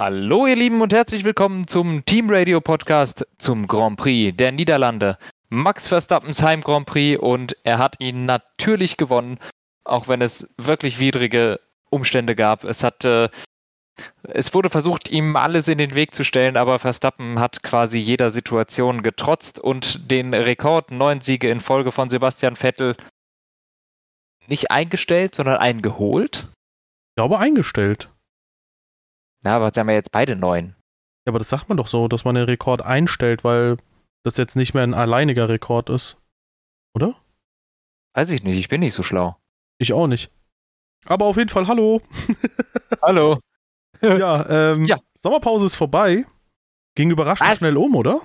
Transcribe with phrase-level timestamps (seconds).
[0.00, 5.18] Hallo ihr Lieben und herzlich willkommen zum Team Radio Podcast zum Grand Prix der Niederlande.
[5.50, 9.38] Max Verstappens Heim Grand Prix und er hat ihn natürlich gewonnen,
[9.84, 11.60] auch wenn es wirklich widrige
[11.90, 12.64] Umstände gab.
[12.64, 13.28] Es hat äh,
[14.22, 18.30] es wurde versucht, ihm alles in den Weg zu stellen, aber Verstappen hat quasi jeder
[18.30, 22.96] Situation getrotzt und den Rekord neun Siege in Folge von Sebastian Vettel
[24.46, 26.48] nicht eingestellt, sondern eingeholt.
[27.10, 28.08] Ich glaube eingestellt.
[29.42, 30.76] Na, aber jetzt haben wir jetzt beide neun.
[31.24, 33.76] Ja, aber das sagt man doch so, dass man den Rekord einstellt, weil
[34.22, 36.16] das jetzt nicht mehr ein alleiniger Rekord ist.
[36.94, 37.14] Oder?
[38.14, 39.36] Weiß ich nicht, ich bin nicht so schlau.
[39.78, 40.30] Ich auch nicht.
[41.06, 42.00] Aber auf jeden Fall hallo.
[43.02, 43.40] hallo.
[44.02, 46.26] ja, ähm, ja, Sommerpause ist vorbei.
[46.94, 47.58] Ging überraschend Was?
[47.58, 48.20] schnell um, oder?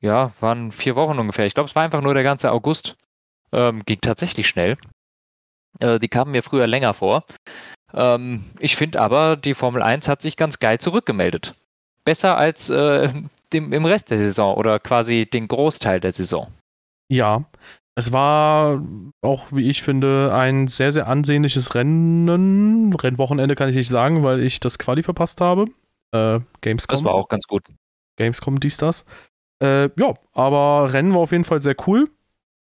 [0.00, 1.44] Ja, waren vier Wochen ungefähr.
[1.46, 2.96] Ich glaube, es war einfach nur der ganze August.
[3.52, 4.78] Ähm, ging tatsächlich schnell.
[5.78, 7.24] Äh, die kamen mir früher länger vor.
[7.94, 11.54] Ähm, ich finde aber, die Formel 1 hat sich ganz geil zurückgemeldet.
[12.04, 13.08] Besser als äh,
[13.52, 16.48] dem, im Rest der Saison oder quasi den Großteil der Saison.
[17.08, 17.44] Ja,
[17.96, 18.82] es war
[19.20, 22.94] auch, wie ich finde, ein sehr, sehr ansehnliches Rennen.
[22.94, 25.64] Rennwochenende kann ich nicht sagen, weil ich das Quali verpasst habe.
[26.12, 26.96] Äh, Gamescom.
[26.96, 27.64] Das war auch ganz gut.
[28.16, 29.04] Gamescom, dies, das.
[29.62, 32.08] Äh, ja, aber Rennen war auf jeden Fall sehr cool.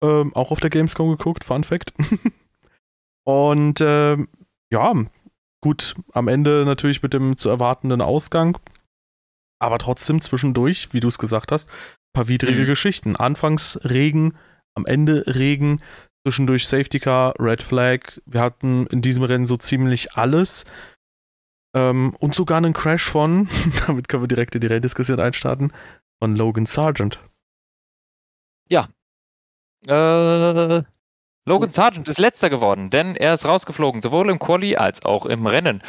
[0.02, 1.94] Ähm, auch auf der Gamescom geguckt, Fun Fact.
[3.24, 4.18] Und äh,
[4.72, 4.94] ja,
[5.62, 8.58] gut, am Ende natürlich mit dem zu erwartenden Ausgang.
[9.62, 12.68] Aber trotzdem zwischendurch, wie du es gesagt hast, ein paar widrige mhm.
[12.68, 13.16] Geschichten.
[13.16, 14.38] Anfangs Regen,
[14.76, 15.82] am Ende Regen,
[16.26, 18.20] zwischendurch Safety Car, Red Flag.
[18.26, 20.66] Wir hatten in diesem Rennen so ziemlich alles.
[21.76, 23.48] Ähm, und sogar einen Crash von,
[23.88, 25.74] damit können wir direkt in die Renndiskussion einstarten,
[26.22, 27.20] von Logan Sargent.
[28.70, 28.90] Ja.
[29.88, 30.84] Äh,
[31.50, 35.48] Logan Sargent ist letzter geworden, denn er ist rausgeflogen, sowohl im Quali als auch im
[35.48, 35.82] Rennen.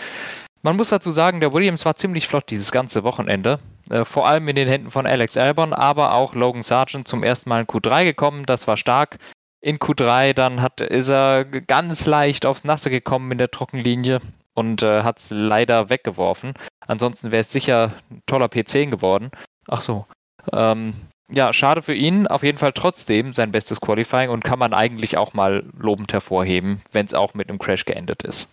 [0.62, 3.58] Man muss dazu sagen, der Williams war ziemlich flott dieses ganze Wochenende.
[3.90, 7.50] Äh, vor allem in den Händen von Alex Albon, aber auch Logan Sargent zum ersten
[7.50, 8.46] Mal in Q3 gekommen.
[8.46, 9.18] Das war stark.
[9.60, 14.22] In Q3 dann hat, ist er ganz leicht aufs Nasse gekommen in der Trockenlinie
[14.54, 16.54] und äh, hat es leider weggeworfen.
[16.86, 19.30] Ansonsten wäre es sicher ein toller P10 geworden.
[19.68, 20.06] Ach so.
[20.54, 20.94] Ähm,
[21.30, 22.26] ja, schade für ihn.
[22.26, 26.82] Auf jeden Fall trotzdem sein bestes Qualifying und kann man eigentlich auch mal lobend hervorheben,
[26.92, 28.52] wenn es auch mit einem Crash geendet ist.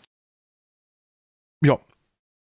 [1.63, 1.79] Ja,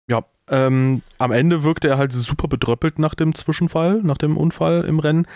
[0.09, 4.84] ja, ähm, am Ende wirkte er halt super bedröppelt nach dem Zwischenfall, nach dem Unfall
[4.84, 5.26] im Rennen.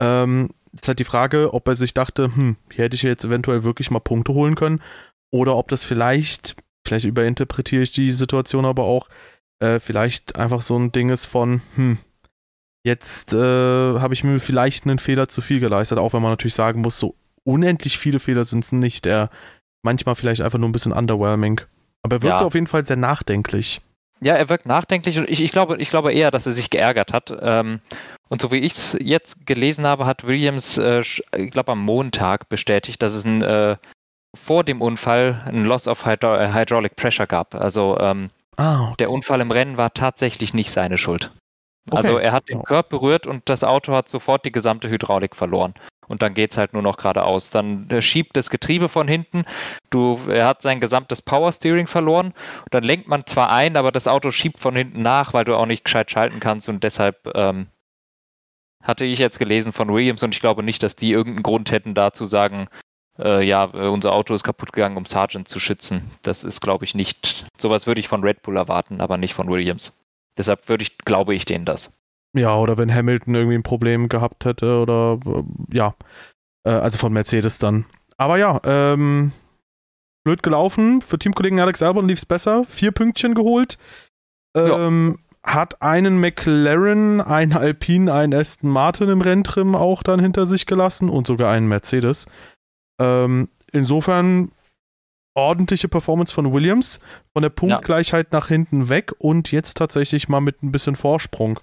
[0.00, 3.64] Ähm, ist halt die Frage, ob er sich dachte, hm, hier hätte ich jetzt eventuell
[3.64, 4.82] wirklich mal Punkte holen können.
[5.30, 6.56] Oder ob das vielleicht,
[6.86, 9.08] vielleicht überinterpretiere ich die Situation aber auch,
[9.60, 11.98] äh, vielleicht einfach so ein Ding ist von, hm,
[12.84, 16.54] jetzt äh, habe ich mir vielleicht einen Fehler zu viel geleistet, auch wenn man natürlich
[16.54, 17.14] sagen muss, so
[17.44, 19.06] unendlich viele Fehler sind es nicht.
[19.06, 19.30] Er
[19.82, 21.60] manchmal vielleicht einfach nur ein bisschen underwhelming.
[22.02, 22.46] Aber er wirkte ja.
[22.46, 23.80] auf jeden Fall sehr nachdenklich.
[24.20, 27.12] Ja, er wirkt nachdenklich und ich, ich, glaube, ich glaube eher, dass er sich geärgert
[27.12, 27.36] hat.
[27.40, 27.80] Ähm,
[28.28, 32.48] und so wie ich es jetzt gelesen habe, hat Williams, äh, ich glaube, am Montag
[32.48, 33.76] bestätigt, dass es ein, äh,
[34.34, 37.54] vor dem Unfall ein Loss of Hydro äh, Hydraulic Pressure gab.
[37.54, 38.94] Also ähm, ah, okay.
[39.00, 41.30] der Unfall im Rennen war tatsächlich nicht seine Schuld.
[41.90, 41.96] Okay.
[41.96, 45.74] Also er hat den Körper berührt und das Auto hat sofort die gesamte Hydraulik verloren
[46.08, 47.50] und dann geht es halt nur noch geradeaus.
[47.50, 49.44] Dann äh, schiebt das Getriebe von hinten,
[49.90, 54.08] du, er hat sein gesamtes Powersteering verloren und dann lenkt man zwar ein, aber das
[54.08, 57.68] Auto schiebt von hinten nach, weil du auch nicht gescheit schalten kannst und deshalb ähm,
[58.82, 61.94] hatte ich jetzt gelesen von Williams und ich glaube nicht, dass die irgendeinen Grund hätten,
[61.94, 62.68] da zu sagen,
[63.18, 66.10] äh, ja, äh, unser Auto ist kaputt gegangen, um Sargent zu schützen.
[66.22, 67.46] Das ist, glaube ich, nicht.
[67.58, 69.96] Sowas würde ich von Red Bull erwarten, aber nicht von Williams.
[70.36, 71.92] Deshalb würde ich, glaube ich, denen das.
[72.36, 75.94] Ja, oder wenn Hamilton irgendwie ein Problem gehabt hätte oder äh, ja,
[76.64, 77.86] äh, also von Mercedes dann.
[78.16, 79.32] Aber ja, ähm,
[80.24, 81.00] blöd gelaufen.
[81.00, 82.64] Für Teamkollegen Alex Albon lief es besser.
[82.68, 83.78] Vier Pünktchen geholt.
[84.56, 90.66] Ähm, hat einen McLaren, einen Alpine, einen Aston Martin im Renntrim auch dann hinter sich
[90.66, 92.26] gelassen und sogar einen Mercedes.
[93.00, 94.50] Ähm, insofern
[95.34, 97.00] ordentliche Performance von Williams,
[97.32, 98.38] von der Punktgleichheit ja.
[98.38, 101.60] nach hinten weg und jetzt tatsächlich mal mit ein bisschen Vorsprung.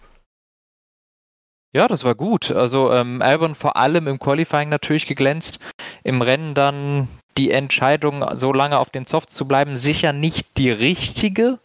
[1.74, 2.52] Ja, das war gut.
[2.52, 5.60] Also ähm, Albon vor allem im Qualifying natürlich geglänzt.
[6.04, 7.08] Im Rennen dann
[7.38, 11.60] die Entscheidung, so lange auf den Softs zu bleiben, sicher nicht die richtige.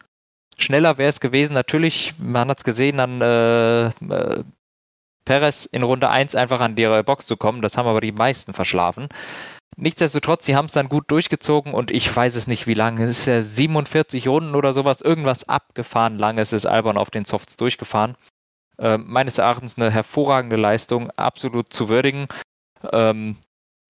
[0.58, 4.44] Schneller wäre es gewesen, natürlich, man hat es gesehen, an äh, äh,
[5.25, 7.60] Perez in Runde 1 einfach an die Box zu kommen.
[7.60, 9.08] Das haben aber die meisten verschlafen.
[9.76, 13.04] Nichtsdestotrotz, sie haben es dann gut durchgezogen und ich weiß es nicht, wie lange.
[13.04, 17.56] Es ist ja 47 Runden oder sowas, irgendwas abgefahren langes ist Albon auf den Softs
[17.56, 18.16] durchgefahren.
[18.78, 22.28] Äh, meines Erachtens eine hervorragende Leistung, absolut zu würdigen.
[22.92, 23.36] Ähm,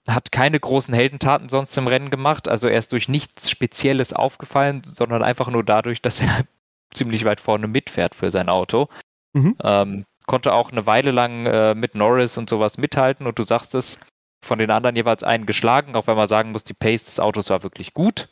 [0.08, 4.82] hat keine großen Heldentaten sonst im Rennen gemacht, also er ist durch nichts Spezielles aufgefallen,
[4.84, 6.44] sondern einfach nur dadurch, dass er
[6.94, 8.88] ziemlich weit vorne mitfährt für sein Auto.
[9.32, 9.56] Mhm.
[9.62, 13.75] Ähm, konnte auch eine Weile lang äh, mit Norris und sowas mithalten und du sagst
[13.75, 14.00] es,
[14.46, 17.50] von den anderen jeweils einen geschlagen, auch wenn man sagen muss, die Pace des Autos
[17.50, 18.28] war wirklich gut.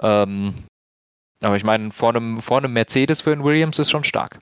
[0.00, 0.54] Ähm,
[1.40, 4.40] aber ich meine, vor einem, vor einem Mercedes für einen Williams ist schon stark.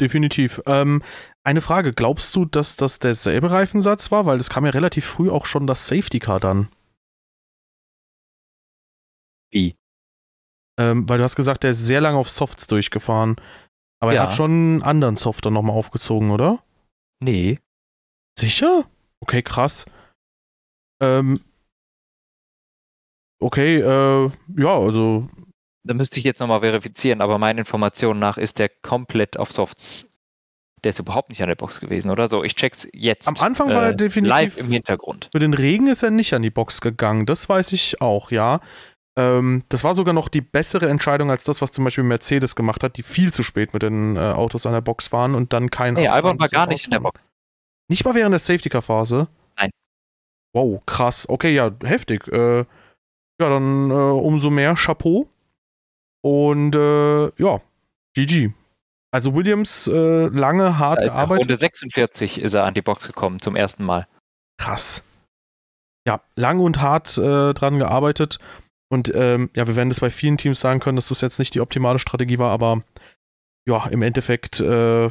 [0.00, 0.62] Definitiv.
[0.64, 1.02] Ähm,
[1.44, 4.24] eine Frage, glaubst du, dass das derselbe Reifensatz war?
[4.24, 6.70] Weil es kam ja relativ früh auch schon das Safety Car dann.
[9.52, 9.76] Wie?
[10.78, 13.36] Ähm, weil du hast gesagt, der ist sehr lange auf Softs durchgefahren.
[14.02, 14.22] Aber Ja.
[14.22, 16.64] er hat schon einen anderen Softer nochmal aufgezogen, oder?
[17.22, 17.58] Nee.
[18.40, 18.84] Sicher?
[19.20, 19.84] Okay, krass.
[21.02, 21.40] Ähm,
[23.40, 25.26] okay, äh, ja, also,
[25.84, 30.06] Da müsste ich jetzt nochmal verifizieren, aber meinen Informationen nach ist der komplett auf Softs.
[30.84, 32.42] Der ist überhaupt nicht an der Box gewesen, oder so?
[32.42, 33.26] Ich check's jetzt.
[33.26, 35.28] äh, Am Anfang war er definitiv- Live im Hintergrund.
[35.32, 37.26] für den Regen ist er nicht an die Box gegangen.
[37.26, 38.60] Das weiß ich auch, ja.
[39.18, 42.82] Ähm, das war sogar noch die bessere Entscheidung als das, was zum Beispiel Mercedes gemacht
[42.82, 45.70] hat, die viel zu spät mit den äh, Autos an der Box waren und dann
[45.70, 45.94] kein.
[45.94, 47.00] Nee, Albon war gar nicht in der.
[47.00, 47.26] Box.
[47.90, 49.26] Nicht mal während der Safety-Car-Phase?
[49.56, 49.70] Nein.
[50.54, 51.28] Wow, krass.
[51.28, 52.28] Okay, ja, heftig.
[52.28, 52.64] Äh, ja,
[53.48, 55.28] dann äh, umso mehr Chapeau.
[56.22, 57.60] Und äh, ja,
[58.14, 58.50] GG.
[59.12, 61.46] Also Williams äh, lange hart nach gearbeitet.
[61.46, 64.06] Runde 46 ist er an die Box gekommen, zum ersten Mal.
[64.56, 65.02] Krass.
[66.06, 68.38] Ja, lang und hart äh, dran gearbeitet.
[68.88, 71.54] Und ähm, ja, wir werden das bei vielen Teams sagen können, dass das jetzt nicht
[71.54, 72.82] die optimale Strategie war, aber
[73.68, 75.10] ja, im Endeffekt äh,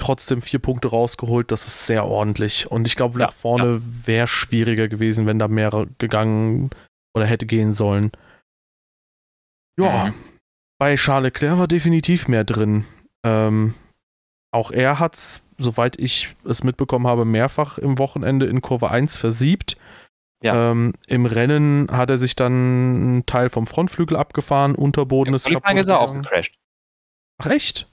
[0.00, 1.52] trotzdem vier Punkte rausgeholt.
[1.52, 2.70] Das ist sehr ordentlich.
[2.70, 6.70] Und ich glaube, Ja, nach vorne wäre schwieriger gewesen, wenn da mehr gegangen
[7.14, 8.10] oder hätte gehen sollen.
[9.78, 10.14] Ja, Mhm.
[10.78, 12.84] bei Charles Leclerc war definitiv mehr drin.
[13.24, 13.74] Ähm,
[14.52, 19.16] auch er hat es, soweit ich es mitbekommen habe, mehrfach im Wochenende in Kurve 1
[19.16, 19.76] versiebt.
[20.42, 20.70] Ja.
[20.72, 25.44] Ähm, Im Rennen hat er sich dann einen Teil vom Frontflügel abgefahren, Unterboden Im ist
[25.46, 26.54] Qualifying ist er auch gecrashed.
[27.38, 27.86] Ach echt?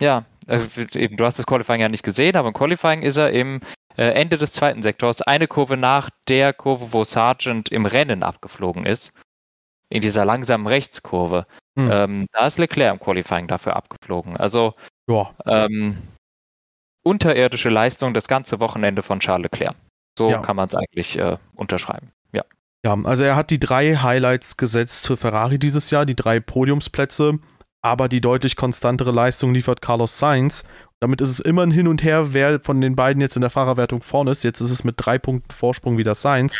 [0.00, 0.60] Ja, äh,
[0.94, 3.60] eben, du hast das Qualifying ja nicht gesehen, aber im Qualifying ist er im
[3.96, 8.86] äh, Ende des zweiten Sektors, eine Kurve nach der Kurve, wo Sargent im Rennen abgeflogen
[8.86, 9.12] ist,
[9.88, 11.46] in dieser langsamen Rechtskurve.
[11.78, 11.90] Hm.
[11.90, 14.36] Ähm, da ist Leclerc im Qualifying dafür abgeflogen.
[14.36, 14.74] Also
[15.46, 15.98] ähm,
[17.02, 19.74] unterirdische Leistung das ganze Wochenende von Charles Leclerc.
[20.16, 20.38] So Ja.
[20.38, 22.12] kann man es eigentlich äh, unterschreiben.
[22.32, 22.44] Ja.
[22.84, 27.38] Ja, also er hat die drei Highlights gesetzt für Ferrari dieses Jahr, die drei Podiumsplätze,
[27.82, 30.64] aber die deutlich konstantere Leistung liefert Carlos Sainz.
[31.00, 33.50] Damit ist es immer ein Hin und Her, wer von den beiden jetzt in der
[33.50, 34.44] Fahrerwertung vorne ist.
[34.44, 36.58] Jetzt ist es mit drei Punkten Vorsprung wieder Sainz.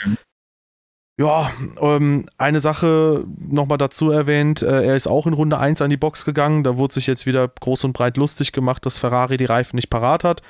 [1.20, 1.52] Ja,
[1.82, 5.98] ähm, eine Sache nochmal dazu erwähnt, äh, er ist auch in Runde 1 an die
[5.98, 6.64] Box gegangen.
[6.64, 9.90] Da wurde sich jetzt wieder groß und breit lustig gemacht, dass Ferrari die Reifen nicht
[9.90, 10.40] parat hat.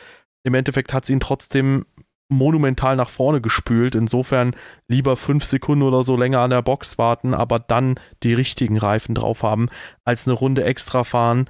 [0.45, 1.87] Im Endeffekt hat es ihn trotzdem
[2.31, 3.95] monumental nach vorne gespült.
[3.95, 4.55] Insofern
[4.89, 9.15] lieber fünf Sekunden oder so länger an der Box warten, aber dann die richtigen Reifen
[9.15, 9.69] drauf haben,
[10.05, 11.49] als eine Runde extra fahren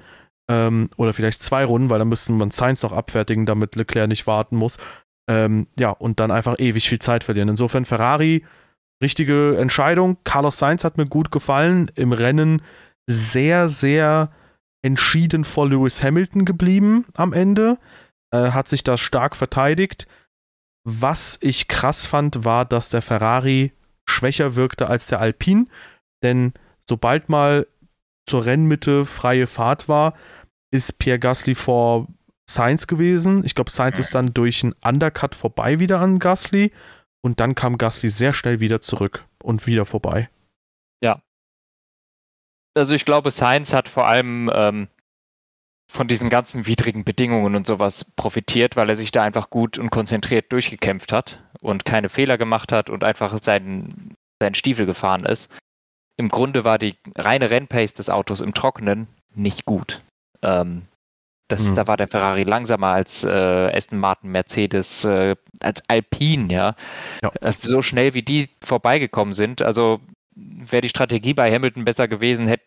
[0.49, 4.27] ähm, oder vielleicht zwei Runden, weil dann müsste man Sainz noch abfertigen, damit Leclerc nicht
[4.27, 4.77] warten muss.
[5.29, 7.49] Ähm, ja, und dann einfach ewig viel Zeit verlieren.
[7.49, 8.43] Insofern Ferrari,
[9.01, 10.17] richtige Entscheidung.
[10.23, 11.91] Carlos Sainz hat mir gut gefallen.
[11.95, 12.61] Im Rennen
[13.07, 14.31] sehr, sehr
[14.81, 17.77] entschieden vor Lewis Hamilton geblieben am Ende.
[18.31, 20.07] Äh, hat sich da stark verteidigt.
[20.83, 23.71] Was ich krass fand, war, dass der Ferrari
[24.09, 25.65] schwächer wirkte als der Alpine,
[26.23, 26.53] denn
[26.87, 27.67] sobald mal
[28.27, 30.15] zur Rennmitte freie Fahrt war,
[30.73, 32.07] ist Pierre Gasly vor
[32.49, 33.43] Sainz gewesen.
[33.45, 36.71] Ich glaube, Sainz ist dann durch einen Undercut vorbei wieder an Gasly
[37.21, 40.29] und dann kam Gasly sehr schnell wieder zurück und wieder vorbei.
[42.75, 44.87] Also ich glaube, Sainz hat vor allem ähm,
[45.91, 49.89] von diesen ganzen widrigen Bedingungen und sowas profitiert, weil er sich da einfach gut und
[49.89, 55.51] konzentriert durchgekämpft hat und keine Fehler gemacht hat und einfach seinen, seinen Stiefel gefahren ist.
[56.15, 60.01] Im Grunde war die reine Rennpace des Autos im Trockenen nicht gut.
[60.41, 60.83] Ähm,
[61.49, 61.75] das, Hm.
[61.75, 66.75] Da war der Ferrari langsamer als äh, Aston Martin, Mercedes, äh, als Alpine, ja.
[67.21, 67.31] Ja.
[67.41, 69.61] Äh, So schnell wie die vorbeigekommen sind.
[69.61, 69.99] Also
[70.35, 72.63] wäre die Strategie bei Hamilton besser gewesen, hätte,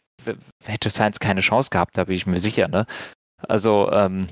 [0.64, 2.86] hätte Sainz keine Chance gehabt, da bin ich mir sicher, ne?
[3.38, 4.28] Also, ähm,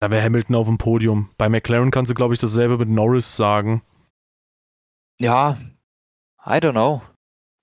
[0.00, 1.30] Da wäre Hamilton auf dem Podium.
[1.38, 3.82] Bei McLaren kannst du, glaube ich, dasselbe mit Norris sagen.
[5.20, 5.56] ja,
[6.44, 7.02] I don't know.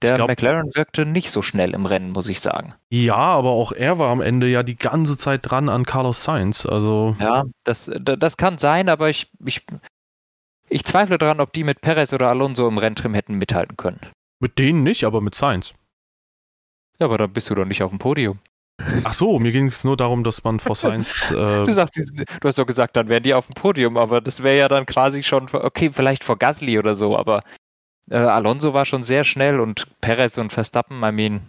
[0.01, 2.73] Der glaub- McLaren wirkte nicht so schnell im Rennen, muss ich sagen.
[2.89, 6.65] Ja, aber auch er war am Ende ja die ganze Zeit dran an Carlos Sainz.
[6.65, 9.65] Also, Ja, das, da- das kann sein, aber ich, ich,
[10.69, 13.99] ich zweifle daran, ob die mit Perez oder Alonso im Renntrim hätten mithalten können.
[14.41, 15.73] mit denen nicht, aber mit Sainz.
[16.99, 18.39] Ja, aber dann bist du doch nicht auf dem Podium.
[19.03, 21.31] Ach so, mir ging es nur darum, dass man vor Sainz.
[21.31, 24.41] Äh, Du, sagst, du hast doch gesagt, dann wären die auf dem Podium, aber das
[24.43, 27.43] wäre ja dann quasi schon, okay, vielleicht vor Gasly oder so, aber
[28.09, 31.41] äh, Alonso war schon sehr schnell und Perez und Verstappen, I mean,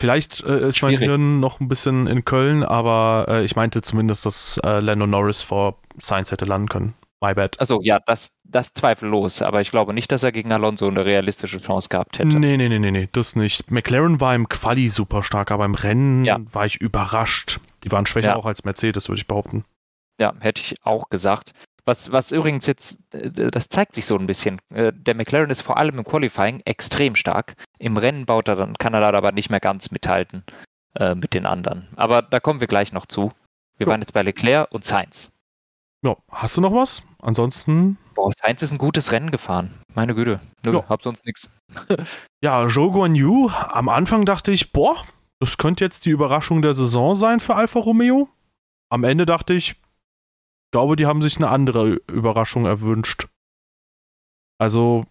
[0.00, 1.00] Vielleicht äh, ist Schwierig.
[1.00, 5.06] mein Hirn noch ein bisschen in Köln, aber äh, ich meinte zumindest, dass äh, Lando
[5.06, 6.94] Norris vor Sainz hätte landen können.
[7.20, 7.60] My bad.
[7.60, 11.60] Also ja, das, das zweifellos, aber ich glaube nicht, dass er gegen Alonso eine realistische
[11.60, 12.28] Chance gehabt hätte.
[12.28, 13.70] Nee, nee, nee, nee, nee, das nicht.
[13.70, 16.38] McLaren war im Quali super stark, aber im Rennen ja.
[16.52, 17.60] war ich überrascht.
[17.84, 18.36] Die waren schwächer ja.
[18.36, 19.64] auch als Mercedes, würde ich behaupten.
[20.18, 21.52] Ja, hätte ich auch gesagt.
[21.84, 24.60] Was, was übrigens jetzt, äh, das zeigt sich so ein bisschen.
[24.72, 27.54] Äh, der McLaren ist vor allem im Qualifying extrem stark.
[27.78, 30.44] Im Rennen baut er dann, kann er da aber nicht mehr ganz mithalten
[30.94, 31.88] äh, mit den anderen.
[31.96, 33.32] Aber da kommen wir gleich noch zu.
[33.76, 33.90] Wir ja.
[33.90, 35.30] waren jetzt bei Leclerc und Sainz.
[36.02, 37.02] Ja, hast du noch was?
[37.22, 37.98] Ansonsten.
[38.14, 39.80] Boah, Sainz ist ein gutes Rennen gefahren.
[39.94, 40.40] Meine Güte.
[40.64, 40.88] Nö, ja.
[40.88, 41.50] hab sonst nichts.
[42.42, 44.96] ja, Zhou Guan Yu, am Anfang dachte ich, boah,
[45.38, 48.28] das könnte jetzt die Überraschung der Saison sein für Alfa Romeo.
[48.90, 49.76] Am Ende dachte ich,
[50.72, 53.28] glaube, die haben sich eine andere Überraschung erwünscht.
[54.58, 55.04] Also,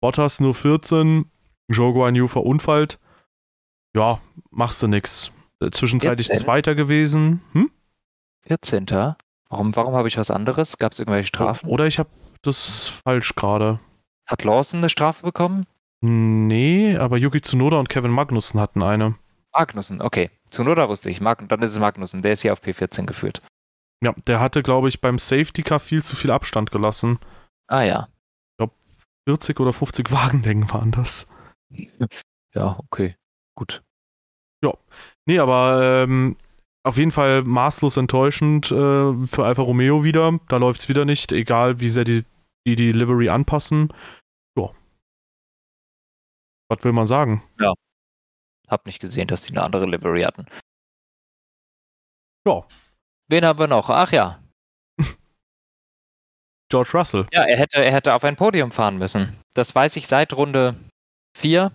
[0.00, 1.30] Bottas nur 14,
[1.72, 2.98] Zhou Guan Yu verunfallt.
[3.94, 4.20] Ja,
[4.50, 5.30] machst du nix.
[5.60, 6.44] Äh, zwischenzeitlich 14?
[6.44, 7.42] Zweiter gewesen.
[7.52, 7.70] Hm?
[8.46, 8.86] 14.
[9.50, 10.78] Warum, warum habe ich was anderes?
[10.78, 11.68] Gab es irgendwelche Strafen?
[11.68, 12.10] Oder ich habe
[12.42, 13.80] das falsch gerade.
[14.26, 15.64] Hat Lawson eine Strafe bekommen?
[16.00, 19.16] Nee, aber Yuki Tsunoda und Kevin Magnussen hatten eine.
[19.52, 20.30] Magnussen, okay.
[20.50, 21.20] Tsunoda wusste ich.
[21.20, 22.22] Mag dann ist es Magnussen.
[22.22, 23.42] Der ist hier auf P14 geführt.
[24.02, 27.18] Ja, der hatte, glaube ich, beim Safety Car viel zu viel Abstand gelassen.
[27.66, 28.08] Ah ja.
[28.52, 28.74] Ich glaube,
[29.28, 31.26] 40 oder 50 Wagenlängen waren das.
[32.54, 33.16] Ja, okay.
[33.56, 33.82] Gut.
[34.62, 34.72] Ja.
[35.26, 36.36] Nee, aber ähm,
[36.88, 40.40] auf jeden Fall maßlos enttäuschend äh, für Alfa Romeo wieder.
[40.48, 42.24] Da läuft es wieder nicht, egal wie sehr die,
[42.66, 43.92] die die Livery anpassen.
[44.56, 44.70] Ja.
[46.70, 47.42] Was will man sagen?
[47.60, 47.74] Ja.
[48.68, 50.46] Hab nicht gesehen, dass die eine andere Livery hatten.
[52.46, 52.66] Ja.
[53.28, 53.90] Wen haben wir noch?
[53.90, 54.42] Ach ja.
[56.70, 57.26] George Russell.
[57.32, 59.38] Ja, er hätte, er hätte auf ein Podium fahren müssen.
[59.54, 60.74] Das weiß ich seit Runde
[61.36, 61.70] 4.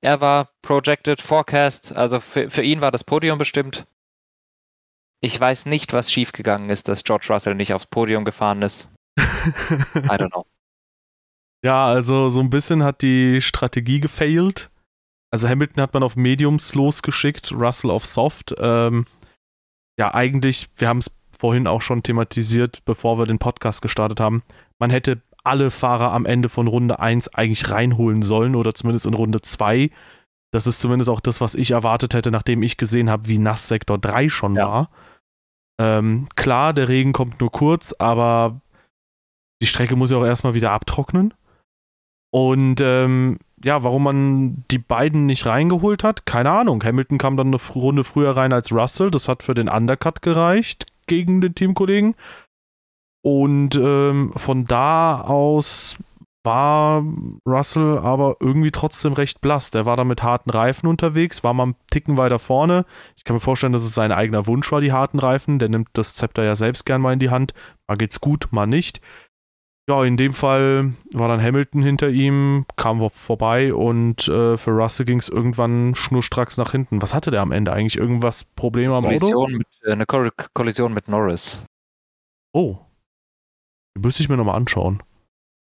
[0.00, 3.86] Er war projected, forecast, also für, für ihn war das Podium bestimmt.
[5.24, 8.88] Ich weiß nicht, was schiefgegangen ist, dass George Russell nicht aufs Podium gefahren ist.
[9.18, 10.46] I don't know.
[11.64, 14.68] Ja, also so ein bisschen hat die Strategie gefailt.
[15.30, 18.52] Also Hamilton hat man auf Mediums losgeschickt, Russell auf Soft.
[18.58, 19.06] Ähm,
[19.96, 24.42] ja, eigentlich, wir haben es vorhin auch schon thematisiert, bevor wir den Podcast gestartet haben.
[24.80, 29.14] Man hätte alle Fahrer am Ende von Runde 1 eigentlich reinholen sollen oder zumindest in
[29.14, 29.90] Runde 2.
[30.52, 33.68] Das ist zumindest auch das, was ich erwartet hätte, nachdem ich gesehen habe, wie nass
[33.68, 34.66] Sektor 3 schon ja.
[34.66, 34.90] war.
[35.80, 38.60] Ähm, klar, der Regen kommt nur kurz, aber
[39.62, 41.34] die Strecke muss ja auch erstmal wieder abtrocknen.
[42.32, 46.82] Und ähm, ja, warum man die beiden nicht reingeholt hat, keine Ahnung.
[46.82, 49.10] Hamilton kam dann eine Runde früher rein als Russell.
[49.10, 52.14] Das hat für den Undercut gereicht gegen den Teamkollegen.
[53.22, 55.96] Und ähm, von da aus
[56.44, 57.04] war
[57.46, 59.70] Russell aber irgendwie trotzdem recht blass.
[59.70, 62.84] Der war da mit harten Reifen unterwegs, war mal einen Ticken weiter vorne.
[63.16, 65.58] Ich kann mir vorstellen, dass es sein eigener Wunsch war, die harten Reifen.
[65.58, 67.54] Der nimmt das Zepter ja selbst gern mal in die Hand.
[67.86, 69.00] Mal geht's gut, mal nicht.
[69.88, 75.06] Ja, in dem Fall war dann Hamilton hinter ihm, kam vorbei und äh, für Russell
[75.06, 77.02] ging es irgendwann schnurstracks nach hinten.
[77.02, 77.98] Was hatte der am Ende eigentlich?
[77.98, 79.56] Irgendwas Probleme am Kollision Auto?
[79.56, 81.64] Mit, äh, eine Kollision mit Norris.
[82.52, 82.78] Oh.
[83.96, 85.02] Die müsste ich mir nochmal anschauen.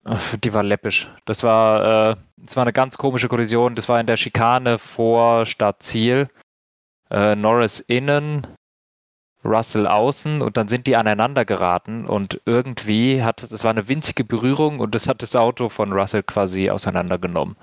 [0.44, 1.08] Die war läppisch.
[1.24, 3.74] Das war, äh, das war eine ganz komische Kollision.
[3.74, 6.28] Das war in der Schikane vor Startziel.
[7.10, 8.46] Äh, Norris innen,
[9.44, 14.24] Russell außen und dann sind die aneinander geraten und irgendwie hat es, war eine winzige
[14.24, 17.56] Berührung und das hat das Auto von Russell quasi auseinandergenommen.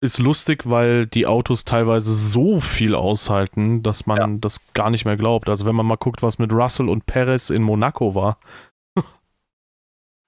[0.00, 4.38] Ist lustig, weil die Autos teilweise so viel aushalten, dass man ja.
[4.40, 5.48] das gar nicht mehr glaubt.
[5.48, 8.38] Also wenn man mal guckt, was mit Russell und Perez in Monaco war.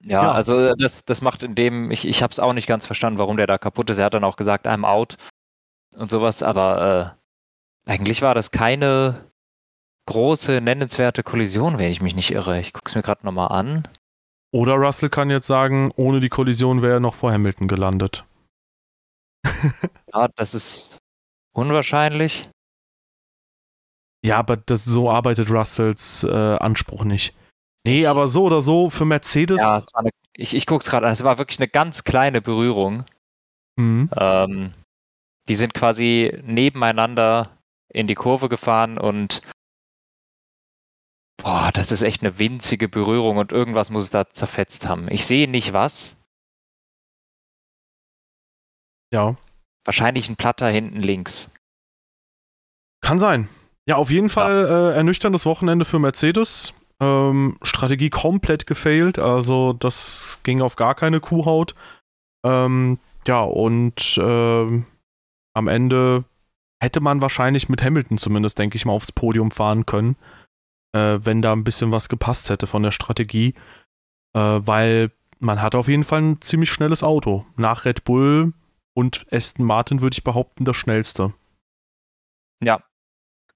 [0.03, 2.87] Ja, ja, also das, das macht in dem, ich, ich habe es auch nicht ganz
[2.87, 3.99] verstanden, warum der da kaputt ist.
[3.99, 5.17] Er hat dann auch gesagt, I'm out
[5.95, 7.17] und sowas, aber
[7.87, 9.31] äh, eigentlich war das keine
[10.07, 12.59] große, nennenswerte Kollision, wenn ich mich nicht irre.
[12.61, 13.87] Ich gucke es mir gerade nochmal an.
[14.53, 18.25] Oder Russell kann jetzt sagen, ohne die Kollision wäre er noch vor Hamilton gelandet.
[20.13, 20.99] ja, das ist
[21.53, 22.49] unwahrscheinlich.
[24.25, 27.35] Ja, aber das, so arbeitet Russells äh, Anspruch nicht.
[27.87, 29.61] Nee, aber so oder so für Mercedes.
[29.61, 31.13] Ja, eine, ich, ich gucke es gerade an.
[31.13, 33.05] Es war wirklich eine ganz kleine Berührung.
[33.77, 34.11] Mhm.
[34.17, 34.73] Ähm,
[35.49, 37.57] die sind quasi nebeneinander
[37.89, 39.43] in die Kurve gefahren und
[41.43, 45.11] boah, das ist echt eine winzige Berührung und irgendwas muss es da zerfetzt haben.
[45.11, 46.17] Ich sehe nicht was.
[49.13, 49.37] Ja.
[49.85, 51.51] Wahrscheinlich ein Platter hinten links.
[53.01, 53.49] Kann sein.
[53.87, 54.91] Ja, auf jeden Fall ja.
[54.91, 56.75] äh, ernüchterndes Wochenende für Mercedes.
[57.01, 61.75] Ähm, Strategie komplett gefailt, also das ging auf gar keine Kuhhaut.
[62.45, 64.87] Ähm, ja, und ähm,
[65.55, 66.25] am Ende
[66.83, 70.17] hätte man wahrscheinlich mit Hamilton zumindest, denke ich mal, aufs Podium fahren können,
[70.93, 73.55] äh, wenn da ein bisschen was gepasst hätte von der Strategie.
[74.35, 77.47] Äh, weil man hat auf jeden Fall ein ziemlich schnelles Auto.
[77.57, 78.53] Nach Red Bull
[78.95, 81.33] und Aston Martin würde ich behaupten, das schnellste.
[82.63, 82.83] Ja,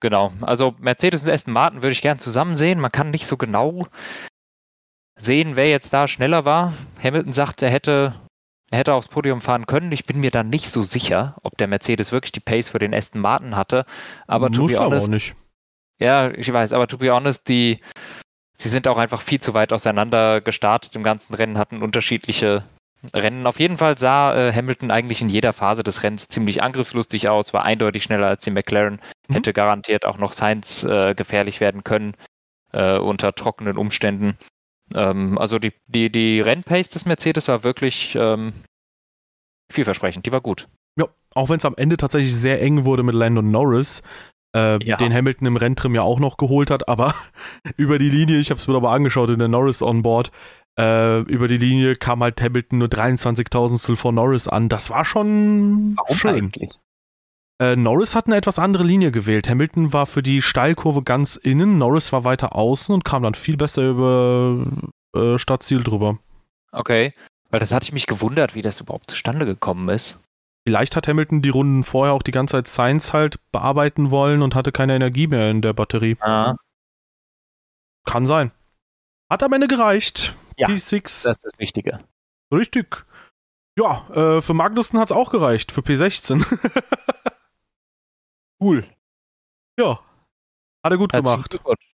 [0.05, 0.35] genau.
[0.43, 2.79] Also Mercedes und Aston Martin würde ich gern zusammen sehen.
[2.79, 3.87] Man kann nicht so genau
[5.19, 6.75] sehen, wer jetzt da schneller war.
[7.03, 8.15] Hamilton sagt, er hätte,
[8.71, 9.93] er hätte aufs Podium fahren können.
[9.93, 12.93] Ich bin mir da nicht so sicher, ob der Mercedes wirklich die Pace für den
[12.93, 13.87] Aston Martin hatte.
[14.27, 15.35] Aber Muss to be honest, auch nicht.
[15.99, 17.81] Ja, ich weiß, aber to be honest, die,
[18.53, 22.65] sie sind auch einfach viel zu weit auseinander gestartet im ganzen Rennen, hatten unterschiedliche
[23.15, 23.47] Rennen.
[23.47, 27.55] Auf jeden Fall sah äh, Hamilton eigentlich in jeder Phase des Rennens ziemlich angriffslustig aus,
[27.55, 29.35] war eindeutig schneller als die McLaren, Mhm.
[29.35, 32.15] hätte garantiert auch noch Sainz äh, gefährlich werden können
[32.73, 34.37] äh, unter trockenen Umständen.
[34.95, 38.53] Ähm, also die, die, die Rennpace des Mercedes war wirklich ähm,
[39.73, 40.69] vielversprechend, die war gut.
[40.99, 44.03] Ja, auch wenn es am Ende tatsächlich sehr eng wurde mit Landon Norris,
[44.55, 44.97] äh, Ja.
[44.97, 47.15] den Hamilton im Renntrim ja auch noch geholt hat, aber
[47.77, 50.31] über die Linie, ich habe es mir aber angeschaut in der Norris Onboard,
[50.79, 54.69] äh, über die Linie kam halt Hamilton nur 23.000 vor Norris an.
[54.69, 56.35] Das war schon schön.
[56.35, 56.71] eigentlich?
[57.61, 59.49] Äh, Norris hat eine etwas andere Linie gewählt.
[59.49, 63.57] Hamilton war für die Steilkurve ganz innen, Norris war weiter außen und kam dann viel
[63.57, 64.67] besser über
[65.15, 66.19] äh, Stadtziel drüber.
[66.73, 67.13] Okay,
[67.51, 70.21] weil das hatte ich mich gewundert, wie das überhaupt zustande gekommen ist.
[70.67, 74.55] Vielleicht hat Hamilton die Runden vorher auch die ganze Zeit Science halt bearbeiten wollen und
[74.55, 76.17] hatte keine Energie mehr in der Batterie.
[76.21, 76.57] Ah,
[78.07, 78.51] Kann sein.
[79.31, 80.35] Hat am Ende gereicht.
[80.57, 81.03] Ja, P6.
[81.03, 82.01] das ist das Wichtige.
[82.53, 83.05] Richtig.
[83.79, 85.71] Ja, äh, für Magnussen hat es auch gereicht.
[85.71, 86.45] Für P16.
[88.65, 88.91] Cool.
[89.79, 90.03] ja.
[90.83, 91.51] Hat er gut Herzlichen gemacht.
[91.51, 91.95] Glückwunsch.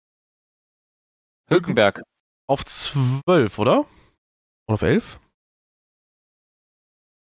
[1.49, 2.03] Hülkenberg.
[2.47, 3.87] Auf 12, oder?
[4.67, 5.19] Oder auf 11?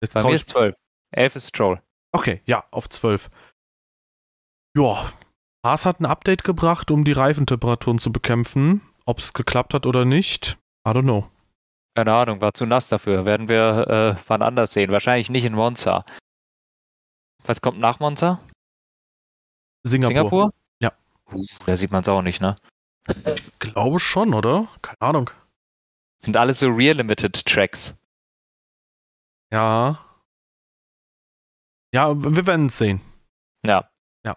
[0.02, 0.76] Jetzt Bei mir ist 12.
[1.12, 1.82] 11 ist Stroll.
[2.12, 3.30] Okay, ja, auf 12.
[4.76, 5.12] Ja,
[5.66, 8.82] Haas hat ein Update gebracht, um die Reifentemperaturen zu bekämpfen.
[9.06, 11.30] Ob es geklappt hat oder nicht, I don't know.
[11.96, 13.24] Keine Ahnung, war zu nass dafür.
[13.26, 14.92] Werden wir äh, wann anders sehen.
[14.92, 16.06] Wahrscheinlich nicht in Monza.
[17.46, 18.42] Was kommt nach Monza?
[19.84, 20.14] Singapur.
[20.16, 20.54] Singapur?
[20.82, 20.92] Ja.
[21.32, 22.56] Uh, da sieht man es auch nicht, ne?
[23.60, 24.68] Glaube schon, oder?
[24.82, 25.30] Keine Ahnung.
[26.24, 27.98] Sind alles so Real Limited Tracks.
[29.52, 30.00] Ja.
[31.94, 33.02] Ja, wir werden es sehen.
[33.66, 33.90] Ja,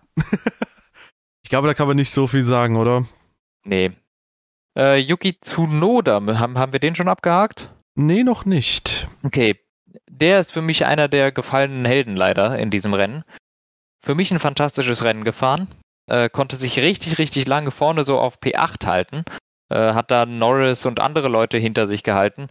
[1.44, 3.07] Ich glaube, da kann man nicht so viel sagen, oder?
[3.64, 3.90] nee.
[4.74, 7.70] Äh, Yuki Tsunoda, haben, haben wir den schon abgehakt?
[7.94, 9.07] Nee, noch nicht.
[9.22, 9.61] Okay,
[10.09, 13.22] der ist für mich einer der gefallenen Helden leider in diesem Rennen.
[14.04, 15.68] Für mich ein fantastisches Rennen gefahren.
[16.10, 19.24] Äh, konnte sich richtig, richtig lange vorne so auf P8 halten.
[19.68, 22.48] Äh, hat da Norris und andere Leute hinter sich gehalten,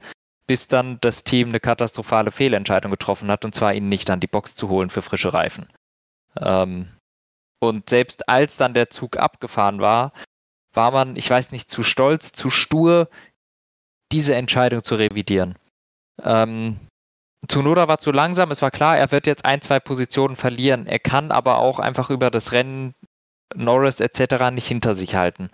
[0.48, 4.28] bis dann das Team eine katastrophale Fehlentscheidung getroffen hat, und zwar ihn nicht an die
[4.28, 5.68] Box zu holen für frische Reifen.
[6.40, 6.88] Ähm,
[7.60, 10.14] und selbst als dann der Zug abgefahren war,
[10.74, 13.10] war man, ich weiß nicht, zu stolz, zu stur,
[14.12, 15.56] diese Entscheidung zu revidieren.
[16.24, 16.80] Ähm,
[17.48, 20.86] Tsunoda war zu langsam, es war klar, er wird jetzt ein, zwei Positionen verlieren.
[20.86, 22.94] Er kann aber auch einfach über das Rennen
[23.56, 24.52] Norris etc.
[24.52, 25.50] nicht hinter sich halten.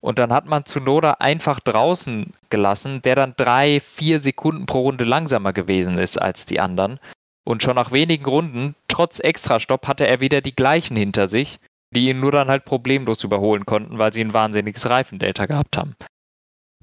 [0.00, 5.04] Und dann hat man Tsunoda einfach draußen gelassen, der dann drei, vier Sekunden pro Runde
[5.04, 7.00] langsamer gewesen ist als die anderen.
[7.44, 11.58] Und schon nach wenigen Runden, trotz Extrastopp, hatte er wieder die gleichen hinter sich,
[11.94, 15.96] die ihn nur dann halt problemlos überholen konnten, weil sie ein wahnsinniges Reifendelta gehabt haben.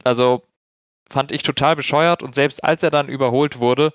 [0.03, 0.43] Also
[1.09, 3.93] fand ich total bescheuert und selbst als er dann überholt wurde,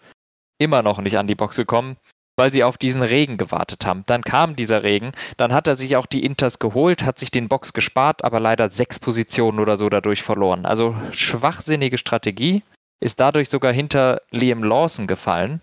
[0.59, 1.97] immer noch nicht an die Box gekommen,
[2.37, 4.05] weil sie auf diesen Regen gewartet haben.
[4.07, 7.49] Dann kam dieser Regen, dann hat er sich auch die Inters geholt, hat sich den
[7.49, 10.67] Box gespart, aber leider sechs Positionen oder so dadurch verloren.
[10.67, 12.63] Also schwachsinnige Strategie,
[13.01, 15.61] ist dadurch sogar hinter Liam Lawson gefallen,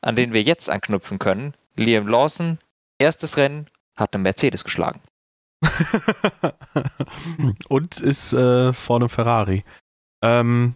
[0.00, 1.54] an den wir jetzt anknüpfen können.
[1.76, 2.58] Liam Lawson,
[2.98, 5.00] erstes Rennen, hat einen Mercedes geschlagen.
[7.68, 9.64] Und ist äh, vor einem Ferrari.
[10.22, 10.74] Ähm,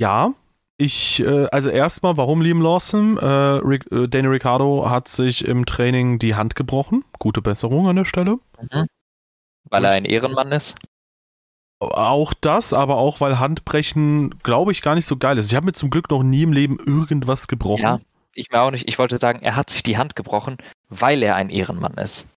[0.00, 0.34] ja,
[0.82, 3.16] ich, äh, also erstmal, warum Liam Lawson?
[3.18, 7.04] Äh, Ric äh, Danny Ricciardo hat sich im Training die Hand gebrochen.
[7.18, 8.38] Gute Besserung an der Stelle.
[9.64, 10.76] Weil er ein Ehrenmann ist.
[11.80, 15.50] Auch das, aber auch weil Handbrechen, glaube ich, gar nicht so geil ist.
[15.50, 17.82] Ich habe mir zum Glück noch nie im Leben irgendwas gebrochen.
[17.82, 18.00] Ja,
[18.34, 18.86] ich mir auch nicht.
[18.86, 22.28] Ich wollte sagen, er hat sich die Hand gebrochen, weil er ein Ehrenmann ist.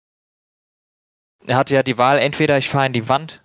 [1.47, 3.43] Er hatte ja die Wahl, entweder ich fahre in die Wand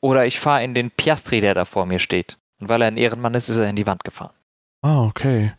[0.00, 2.38] oder ich fahre in den Piastri, der da vor mir steht.
[2.58, 4.34] Und weil er ein Ehrenmann ist, ist er in die Wand gefahren.
[4.86, 5.52] Ah, okay.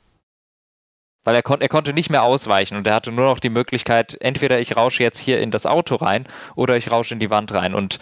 [1.25, 4.15] Weil er, kon er konnte nicht mehr ausweichen und er hatte nur noch die Möglichkeit,
[4.21, 7.51] entweder ich rausche jetzt hier in das Auto rein oder ich rausche in die Wand
[7.53, 7.75] rein.
[7.75, 7.99] Und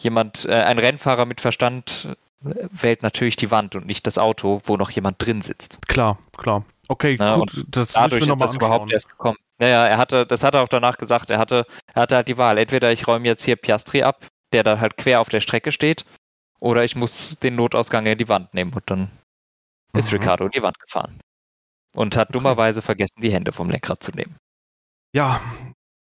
[0.00, 4.62] jemand, äh, ein Rennfahrer mit Verstand äh, wählt natürlich die Wand und nicht das Auto,
[4.64, 5.78] wo noch jemand drin sitzt.
[5.88, 6.64] Klar, klar.
[6.88, 7.50] Okay, Ja, gut.
[7.68, 9.36] Das müssen Dadurch wir ist nochmal das überhaupt erst gekommen.
[9.58, 12.38] Naja, er hatte, das hat er auch danach gesagt, er hatte, er hatte halt die
[12.38, 12.56] Wahl.
[12.56, 16.06] Entweder ich räume jetzt hier Piastri ab, der da halt quer auf der Strecke steht,
[16.60, 19.10] oder ich muss den Notausgang in die Wand nehmen und dann
[19.96, 20.00] mhm.
[20.00, 21.20] ist Ricardo in die Wand gefahren.
[21.94, 22.34] Und hat okay.
[22.34, 24.36] dummerweise vergessen, die Hände vom Lenkrad zu nehmen.
[25.14, 25.40] Ja,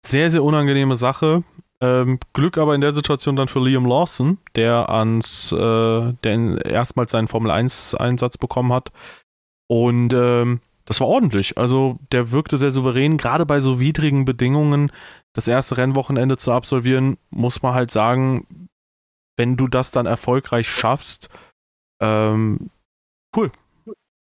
[0.05, 1.45] sehr, sehr unangenehme Sache.
[1.81, 7.13] Ähm, Glück aber in der Situation dann für Liam Lawson, der ans, äh, der erstmals
[7.13, 8.91] seinen Formel 1-Einsatz bekommen hat.
[9.69, 11.59] Und ähm, das war ordentlich.
[11.59, 14.93] Also der wirkte sehr souverän, gerade bei so widrigen Bedingungen.
[15.33, 18.69] Das erste Rennwochenende zu absolvieren, muss man halt sagen,
[19.37, 21.29] wenn du das dann erfolgreich schaffst,
[22.01, 22.71] ähm,
[23.37, 23.51] cool.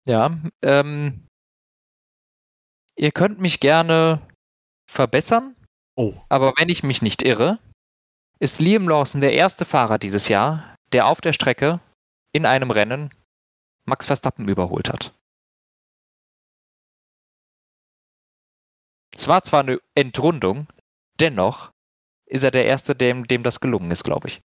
[0.07, 1.27] Ja, ähm,
[2.97, 4.27] ihr könnt mich gerne
[4.89, 5.55] verbessern.
[5.95, 6.15] Oh.
[6.29, 7.59] Aber wenn ich mich nicht irre,
[8.39, 11.79] ist Liam Lawson der erste Fahrer dieses Jahr, der auf der Strecke
[12.33, 13.13] in einem Rennen
[13.85, 15.13] Max Verstappen überholt hat.
[19.15, 20.67] Es war zwar eine Entrundung,
[21.19, 21.71] dennoch
[22.25, 24.41] ist er der Erste, dem, dem das gelungen ist, glaube ich.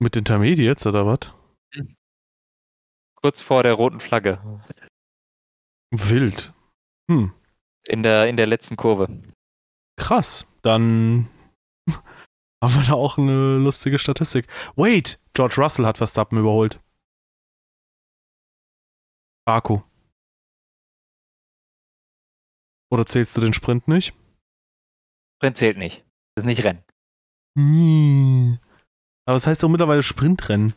[0.00, 1.30] Mit Intermediates oder was?
[3.22, 4.40] Kurz vor der roten Flagge.
[5.92, 6.52] Wild.
[7.08, 7.32] Hm.
[7.86, 9.22] In der, in der letzten Kurve.
[9.96, 10.46] Krass.
[10.62, 11.28] Dann
[12.62, 14.48] haben wir da auch eine lustige Statistik.
[14.74, 16.80] Wait, George Russell hat Verstappen überholt.
[19.44, 19.82] Baku.
[22.90, 24.14] Oder zählst du den Sprint nicht?
[25.38, 26.04] Sprint zählt nicht.
[26.34, 26.84] Das ist nicht Rennen.
[27.56, 28.58] Hm.
[29.26, 30.74] Aber es das heißt doch mittlerweile Sprintrennen.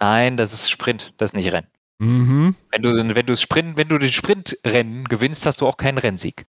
[0.00, 1.68] Nein, das ist Sprint, das ist nicht Rennen.
[1.98, 2.54] Mhm.
[2.70, 6.46] Wenn du, wenn du, Sprint, wenn du den Sprintrennen gewinnst, hast du auch keinen Rennsieg.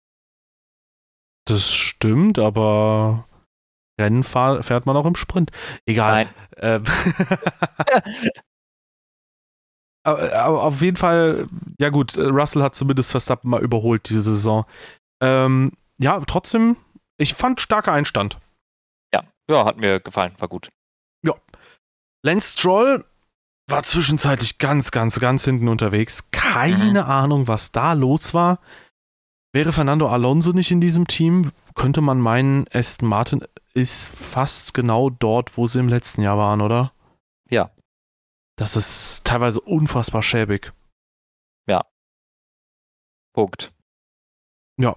[1.46, 3.28] Das stimmt, aber
[4.00, 5.52] Rennen fahr, fährt man auch im Sprint.
[5.86, 6.26] Egal.
[6.26, 6.30] Nein.
[6.58, 6.84] Ähm.
[10.04, 11.48] aber auf jeden Fall,
[11.80, 14.66] ja gut, Russell hat zumindest Verstappen mal überholt diese Saison.
[15.22, 16.78] Ähm, ja, trotzdem,
[17.18, 18.40] ich fand starker Einstand.
[19.14, 20.70] Ja, ja, hat mir gefallen, war gut.
[21.26, 21.36] Ja.
[22.26, 23.06] Lance Stroll
[23.74, 26.30] war zwischenzeitlich ganz, ganz, ganz hinten unterwegs.
[26.30, 27.10] Keine mhm.
[27.10, 28.60] Ahnung, was da los war.
[29.52, 35.10] Wäre Fernando Alonso nicht in diesem Team, könnte man meinen, Aston Martin ist fast genau
[35.10, 36.94] dort, wo sie im letzten Jahr waren, oder?
[37.50, 37.72] Ja.
[38.58, 40.72] Das ist teilweise unfassbar schäbig.
[41.66, 41.84] Ja.
[43.34, 43.74] Punkt.
[44.80, 44.96] Ja,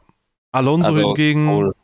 [0.53, 1.47] Alonso also, hingegen.
[1.47, 1.75] Stroll.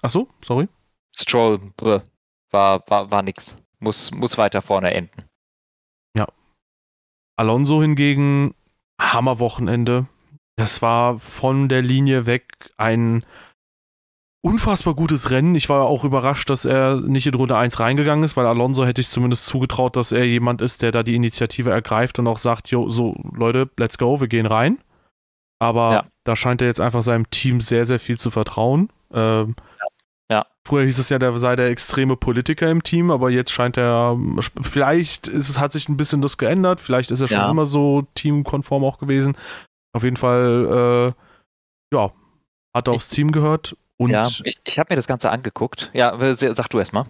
[0.00, 0.68] Achso, sorry.
[1.16, 2.04] Stroll brr,
[2.52, 3.58] war, war, war nix.
[3.80, 5.29] Muss, muss weiter vorne enden.
[7.40, 8.52] Alonso hingegen,
[9.00, 10.04] Hammerwochenende.
[10.56, 13.24] Das war von der Linie weg ein
[14.42, 15.54] unfassbar gutes Rennen.
[15.54, 19.00] Ich war auch überrascht, dass er nicht in Runde 1 reingegangen ist, weil Alonso hätte
[19.00, 22.68] ich zumindest zugetraut, dass er jemand ist, der da die Initiative ergreift und auch sagt,
[22.68, 24.76] jo, so Leute, let's go, wir gehen rein.
[25.58, 26.04] Aber ja.
[26.24, 28.90] da scheint er jetzt einfach seinem Team sehr, sehr viel zu vertrauen.
[29.14, 29.54] Ähm,
[30.30, 30.46] ja.
[30.66, 34.16] Früher hieß es ja, der sei der extreme Politiker im Team, aber jetzt scheint er,
[34.62, 37.50] vielleicht ist es, hat sich ein bisschen das geändert, vielleicht ist er schon ja.
[37.50, 39.36] immer so teamkonform auch gewesen.
[39.92, 41.14] Auf jeden Fall,
[41.92, 42.12] äh, ja,
[42.74, 43.76] hat er aufs Team gehört.
[43.96, 45.90] Und ja, ich, ich habe mir das Ganze angeguckt.
[45.92, 47.06] Ja, sag du erst mal.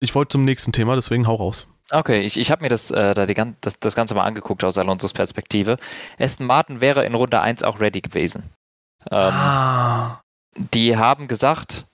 [0.00, 1.66] Ich wollte zum nächsten Thema, deswegen hau raus.
[1.90, 4.78] Okay, ich, ich habe mir das, äh, da die, das, das Ganze mal angeguckt aus
[4.78, 5.76] Alonsos Perspektive.
[6.18, 8.44] Aston Martin wäre in Runde 1 auch ready gewesen.
[9.10, 10.20] Ähm, ah.
[10.56, 11.86] Die haben gesagt,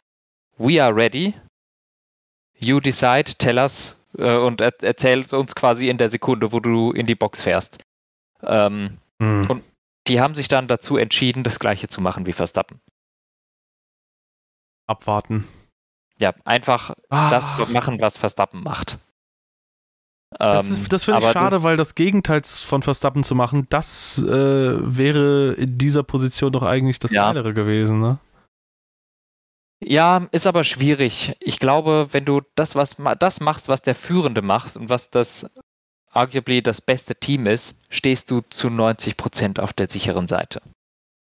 [0.58, 1.34] we are ready.
[2.58, 6.92] You decide, tell us äh, und er, erzähl uns quasi in der Sekunde, wo du
[6.92, 7.78] in die Box fährst.
[8.42, 9.50] Ähm, hm.
[9.50, 9.64] Und
[10.06, 12.80] die haben sich dann dazu entschieden, das gleiche zu machen wie Verstappen.
[14.86, 15.46] Abwarten.
[16.18, 17.30] Ja, einfach ah.
[17.30, 18.98] das machen, was Verstappen macht.
[20.30, 24.18] Das, ähm, das finde ich schade, das, weil das Gegenteil von Verstappen zu machen, das
[24.18, 27.26] äh, wäre in dieser Position doch eigentlich das ja.
[27.26, 28.18] Geilere gewesen, ne?
[29.80, 31.36] Ja, ist aber schwierig.
[31.40, 35.48] Ich glaube, wenn du das, was das machst, was der Führende macht und was das
[36.10, 40.62] arguably das beste Team ist, stehst du zu 90% auf der sicheren Seite.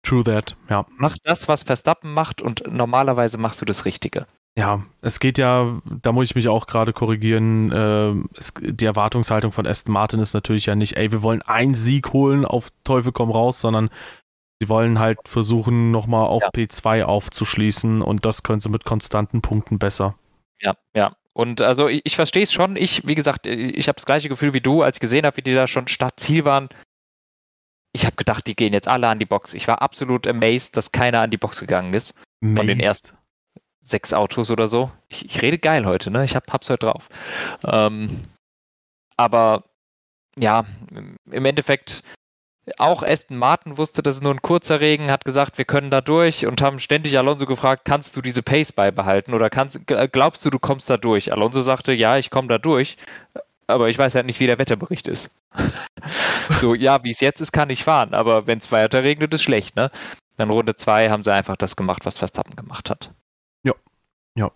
[0.03, 0.85] True that, ja.
[0.97, 4.25] Mach das, was Verstappen macht und normalerweise machst du das Richtige.
[4.57, 9.51] Ja, es geht ja, da muss ich mich auch gerade korrigieren, äh, es, die Erwartungshaltung
[9.51, 13.11] von Aston Martin ist natürlich ja nicht, ey, wir wollen einen Sieg holen, auf Teufel
[13.11, 13.89] komm raus, sondern
[14.59, 16.49] sie wollen halt versuchen, nochmal auf ja.
[16.49, 20.15] P2 aufzuschließen und das können sie mit konstanten Punkten besser.
[20.59, 21.15] Ja, ja.
[21.33, 22.75] Und also ich, ich verstehe es schon.
[22.75, 25.43] Ich, wie gesagt, ich habe das gleiche Gefühl wie du, als ich gesehen habe, wie
[25.43, 26.69] die da schon Startziel waren.
[27.93, 29.53] Ich habe gedacht, die gehen jetzt alle an die Box.
[29.53, 32.15] Ich war absolut amazed, dass keiner an die Box gegangen ist.
[32.41, 32.57] Amazed.
[32.57, 33.17] Von den ersten
[33.87, 34.91] sechs Autos oder so.
[35.07, 36.25] Ich, ich rede geil heute, ne?
[36.25, 37.07] Ich hab, hab's heute drauf.
[37.63, 38.25] Ähm,
[39.15, 39.63] aber
[40.37, 40.65] ja,
[41.31, 42.03] im Endeffekt,
[42.77, 46.01] auch Aston Martin wusste, das ist nur ein kurzer Regen, hat gesagt, wir können da
[46.01, 50.49] durch und haben ständig Alonso gefragt, kannst du diese Pace beibehalten oder kannst, glaubst du,
[50.49, 51.31] du kommst da durch?
[51.31, 52.97] Alonso sagte, ja, ich komme da durch,
[53.67, 55.29] aber ich weiß halt nicht, wie der Wetterbericht ist.
[56.59, 59.43] so, ja, wie es jetzt ist, kann ich fahren, aber wenn es weiter regnet, ist
[59.43, 59.91] schlecht, ne?
[60.35, 63.11] Dann Runde 2 haben sie einfach das gemacht, was Verstappen gemacht hat.
[63.63, 63.73] Ja,
[64.35, 64.51] ja.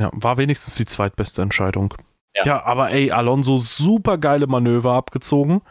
[0.00, 1.94] Ja, war wenigstens die zweitbeste Entscheidung.
[2.34, 5.62] Ja, ja aber ey, Alonso super geile Manöver abgezogen.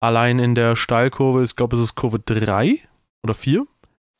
[0.00, 2.78] Allein in der Steilkurve, ich glaube, es ist Kurve 3
[3.22, 3.66] oder 4.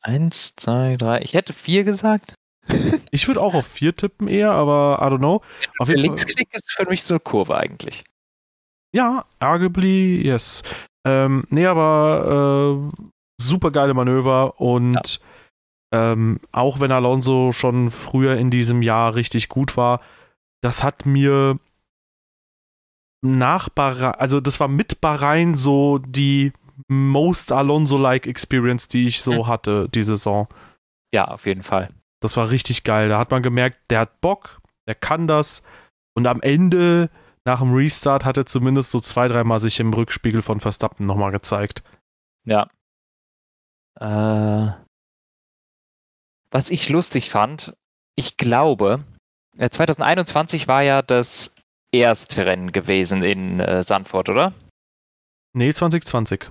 [0.01, 1.21] Eins, zwei, drei.
[1.21, 2.33] Ich hätte vier gesagt.
[3.11, 5.41] ich würde auch auf vier tippen eher, aber I don't know.
[5.77, 8.03] Auf der Linksklick ist für mich so eine Kurve eigentlich.
[8.93, 10.63] Ja, arguably, yes.
[11.05, 13.03] Ähm, nee, aber äh,
[13.39, 15.21] super geile Manöver und
[15.93, 16.11] ja.
[16.13, 20.01] ähm, auch wenn Alonso schon früher in diesem Jahr richtig gut war,
[20.61, 21.59] das hat mir
[23.21, 26.53] nach Bahrain, also das war mit Bahrain so die
[26.87, 29.47] most Alonso-like Experience, die ich so mhm.
[29.47, 30.47] hatte, die Saison.
[31.13, 31.89] Ja, auf jeden Fall.
[32.21, 33.09] Das war richtig geil.
[33.09, 35.63] Da hat man gemerkt, der hat Bock, der kann das.
[36.13, 37.09] Und am Ende,
[37.45, 41.31] nach dem Restart, hat er zumindest so zwei, dreimal sich im Rückspiegel von Verstappen nochmal
[41.31, 41.83] gezeigt.
[42.45, 42.69] Ja.
[43.99, 44.73] Äh,
[46.49, 47.75] was ich lustig fand,
[48.15, 49.03] ich glaube,
[49.57, 51.55] 2021 äh, war ja das
[51.91, 54.53] erste Rennen gewesen in äh, Sandford, oder?
[55.53, 56.49] Nee, 2020.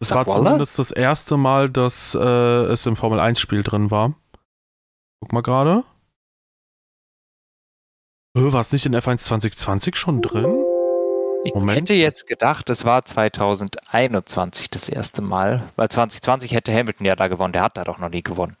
[0.00, 4.14] Es war zumindest das erste Mal, dass äh, es im Formel 1-Spiel drin war.
[5.20, 5.84] Guck mal gerade.
[8.34, 10.64] War es nicht in F1 2020 schon drin?
[11.44, 11.80] Ich Moment.
[11.80, 17.26] hätte jetzt gedacht, es war 2021 das erste Mal, weil 2020 hätte Hamilton ja da
[17.26, 17.52] gewonnen.
[17.52, 18.56] Der hat da doch noch nie gewonnen.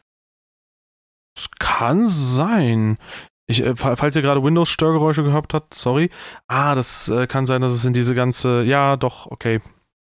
[1.38, 2.98] Es kann sein.
[3.46, 6.10] Ich, äh, falls ihr gerade Windows-Störgeräusche gehabt habt, sorry.
[6.48, 8.64] Ah, das äh, kann sein, dass es in diese ganze.
[8.64, 9.60] Ja, doch, okay.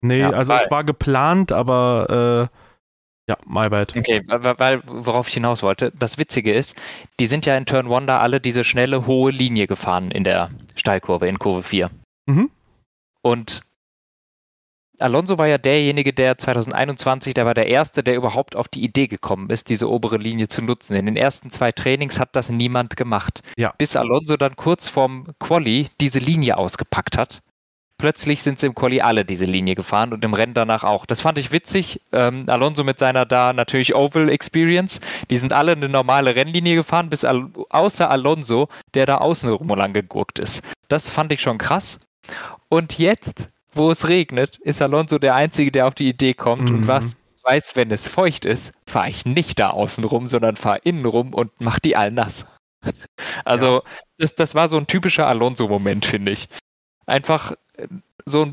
[0.04, 3.96] Nee, ja, also es war geplant, aber äh, ja, my bad.
[3.96, 6.74] Okay, weil, weil, worauf ich hinaus wollte, das Witzige ist,
[7.20, 10.50] die sind ja in Turn 1 da alle diese schnelle, hohe Linie gefahren in der
[10.74, 11.90] Steilkurve, in Kurve 4.
[12.26, 12.50] Mhm.
[13.22, 13.62] Und
[15.02, 19.08] Alonso war ja derjenige, der 2021, der war der Erste, der überhaupt auf die Idee
[19.08, 20.94] gekommen ist, diese obere Linie zu nutzen.
[20.94, 23.42] In den ersten zwei Trainings hat das niemand gemacht.
[23.56, 23.74] Ja.
[23.78, 27.42] Bis Alonso dann kurz vorm Quali diese Linie ausgepackt hat.
[27.98, 31.06] Plötzlich sind sie im Quali alle diese Linie gefahren und im Rennen danach auch.
[31.06, 32.00] Das fand ich witzig.
[32.10, 35.00] Ähm, Alonso mit seiner da natürlich Oval Experience.
[35.30, 39.92] Die sind alle eine normale Rennlinie gefahren, bis Al außer Alonso, der da außenrum lang
[39.92, 40.64] gegurkt ist.
[40.88, 42.00] Das fand ich schon krass.
[42.68, 46.74] Und jetzt wo es regnet, ist Alonso der Einzige, der auf die Idee kommt mhm.
[46.76, 50.78] und was weiß, wenn es feucht ist, fahre ich nicht da außen rum, sondern fahre
[50.85, 52.46] innen rum und mache die all nass.
[53.44, 53.82] Also, ja.
[54.18, 56.48] das, das war so ein typischer Alonso-Moment, finde ich.
[57.06, 57.87] Einfach äh,
[58.26, 58.52] so,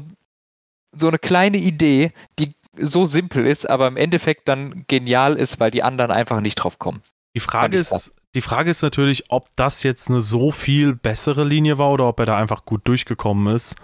[0.95, 5.71] so eine kleine Idee, die so simpel ist, aber im Endeffekt dann genial ist, weil
[5.71, 7.01] die anderen einfach nicht drauf kommen.
[7.35, 11.77] Die Frage ist, die Frage ist natürlich, ob das jetzt eine so viel bessere Linie
[11.77, 13.75] war oder ob er da einfach gut durchgekommen ist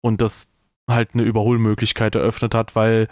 [0.00, 0.48] und das
[0.94, 3.08] halt eine Überholmöglichkeit eröffnet hat, weil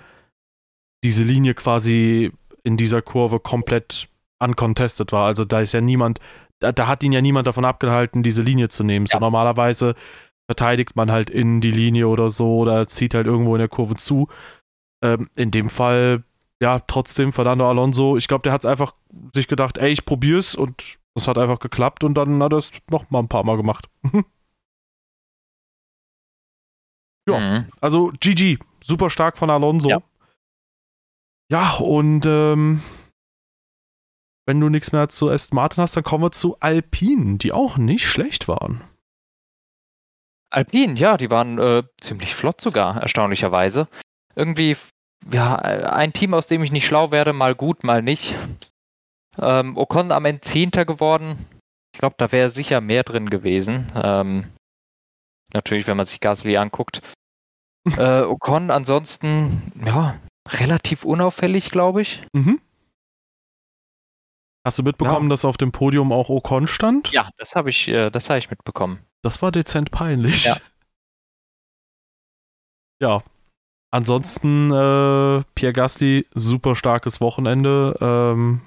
[1.05, 5.27] diese Linie quasi in dieser Kurve komplett uncontested war.
[5.27, 6.21] Also da ist ja niemand,
[6.61, 9.07] da, da hat ihn ja niemand davon abgehalten, diese Linie zu nehmen.
[9.07, 9.13] Ja.
[9.13, 9.95] So normalerweise
[10.49, 13.97] verteidigt man halt in die Linie oder so oder zieht halt irgendwo in der Kurve
[13.97, 14.29] zu.
[15.03, 16.25] Ähm, in dem Fall,
[16.61, 18.95] ja, trotzdem Fernando Alonso, ich glaube, der hat es einfach
[19.35, 22.73] sich gedacht, ey, ich probier's und das hat einfach geklappt und dann hat er es
[22.91, 23.89] noch mal ein paar Mal gemacht.
[27.33, 27.67] Ja, mhm.
[27.81, 29.89] also GG, super stark von Alonso.
[29.89, 30.03] Ja,
[31.51, 32.83] ja und ähm,
[34.47, 37.77] wenn du nichts mehr zu Aston Martin hast, dann kommen wir zu Alpine, die auch
[37.77, 38.83] nicht schlecht waren.
[40.53, 43.87] Alpine, ja, die waren äh, ziemlich flott sogar, erstaunlicherweise.
[44.35, 44.77] Irgendwie,
[45.31, 48.35] ja, ein Team, aus dem ich nicht schlau werde, mal gut, mal nicht.
[49.39, 51.47] Ähm, Ocon am Ende Zehnter geworden.
[51.95, 53.87] Ich glaube, da wäre sicher mehr drin gewesen.
[53.95, 54.47] Ähm,
[55.53, 57.03] Natürlich, wenn man sich Gasly anguckt.
[57.97, 60.17] Äh, Ocon ansonsten, ja,
[60.49, 62.23] relativ unauffällig, glaube ich.
[62.33, 62.61] Mhm.
[64.65, 65.31] Hast du mitbekommen, ja.
[65.31, 67.11] dass auf dem Podium auch Ocon stand?
[67.13, 69.01] Ja, das habe ich, äh, das ich mitbekommen.
[69.23, 70.45] Das war dezent peinlich.
[70.45, 70.57] Ja.
[73.03, 73.23] ja.
[73.93, 77.97] Ansonsten äh, Pierre Gasly, super starkes Wochenende.
[78.01, 78.61] Ähm,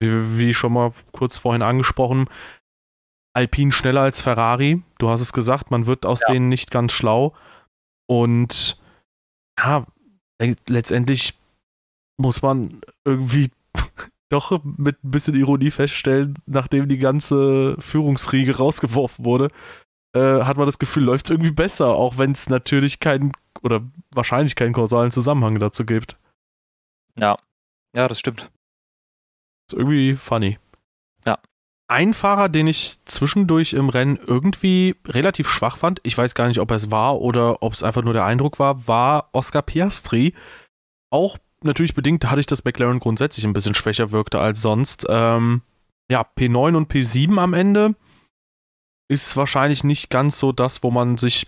[0.00, 2.28] wie, wie, schon mal kurz vorhin angesprochen,
[3.34, 4.82] Alpine schneller als Ferrari.
[4.98, 6.32] Du hast es gesagt, man wird aus ja.
[6.32, 7.34] denen nicht ganz schlau.
[8.06, 8.76] Und
[9.58, 9.86] ja,
[10.68, 11.34] letztendlich
[12.16, 13.50] muss man irgendwie
[14.28, 19.50] doch mit ein bisschen Ironie feststellen, nachdem die ganze Führungsriege rausgeworfen wurde,
[20.14, 23.82] äh, hat man das Gefühl, läuft es irgendwie besser, auch wenn es natürlich keinen oder
[24.12, 26.18] wahrscheinlich keinen kausalen Zusammenhang dazu gibt.
[27.16, 27.36] Ja,
[27.94, 28.50] ja, das stimmt.
[29.68, 30.58] Ist irgendwie funny.
[31.86, 36.60] Ein Fahrer, den ich zwischendurch im Rennen irgendwie relativ schwach fand, ich weiß gar nicht,
[36.60, 40.34] ob er es war oder ob es einfach nur der Eindruck war, war Oscar Piastri.
[41.10, 45.06] Auch natürlich bedingt hatte ich, dass McLaren grundsätzlich ein bisschen schwächer wirkte als sonst.
[45.08, 45.62] Ähm,
[46.10, 47.94] ja, P9 und P7 am Ende
[49.10, 51.46] ist wahrscheinlich nicht ganz so das, wo man sich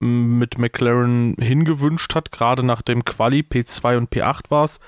[0.00, 4.78] mit McLaren hingewünscht hat, gerade nach dem Quali P2 und P8 war es.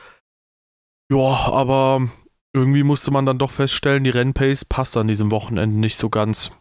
[1.11, 2.09] Ja, aber
[2.53, 6.59] irgendwie musste man dann doch feststellen, die Rennpace passt an diesem Wochenende nicht so ganz.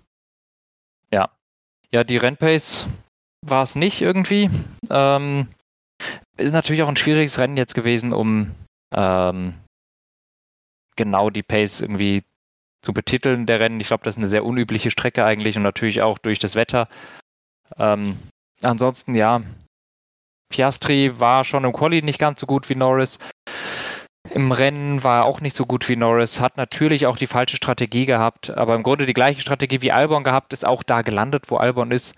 [1.11, 1.29] Ja.
[1.91, 2.85] Ja, die Rennpace
[3.45, 4.49] war es nicht irgendwie.
[4.89, 5.47] Ähm,
[6.37, 8.51] ist natürlich auch ein schwieriges Rennen jetzt gewesen, um
[8.93, 9.55] ähm,
[10.95, 12.23] genau die Pace irgendwie
[12.81, 13.79] zu betiteln, der Rennen.
[13.79, 16.87] Ich glaube, das ist eine sehr unübliche Strecke eigentlich und natürlich auch durch das Wetter.
[17.77, 18.17] Ähm,
[18.61, 19.41] ansonsten, ja,
[20.49, 23.19] Piastri war schon im Quali nicht ganz so gut wie Norris.
[24.31, 27.57] Im Rennen war er auch nicht so gut wie Norris, hat natürlich auch die falsche
[27.57, 31.45] Strategie gehabt, aber im Grunde die gleiche Strategie wie Albon gehabt, ist auch da gelandet,
[31.49, 32.15] wo Albon ist.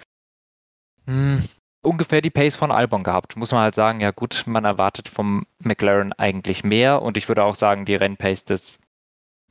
[1.06, 1.44] Hm,
[1.82, 3.38] ungefähr die Pace von Albon gehabt.
[3.38, 7.44] Muss man halt sagen, ja gut, man erwartet vom McLaren eigentlich mehr und ich würde
[7.44, 8.80] auch sagen, die Rennpace des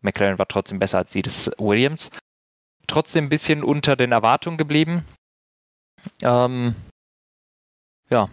[0.02, 2.10] McLaren war trotzdem besser als die des Williams.
[2.86, 5.04] Trotzdem ein bisschen unter den Erwartungen geblieben.
[6.22, 6.74] Ähm,
[8.08, 8.28] ja.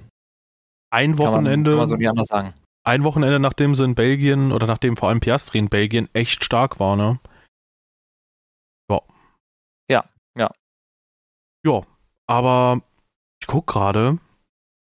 [0.90, 1.72] Ein Wochenende.
[1.72, 2.54] Kann man, kann man so nicht anders sagen.
[2.88, 6.80] Ein Wochenende, nachdem sie in Belgien oder nachdem vor allem Piastri in Belgien echt stark
[6.80, 7.20] war, ne?
[8.90, 9.02] Ja.
[9.92, 10.52] Ja, ja.
[11.66, 11.82] Ja,
[12.28, 12.82] aber
[13.42, 14.20] ich guck gerade.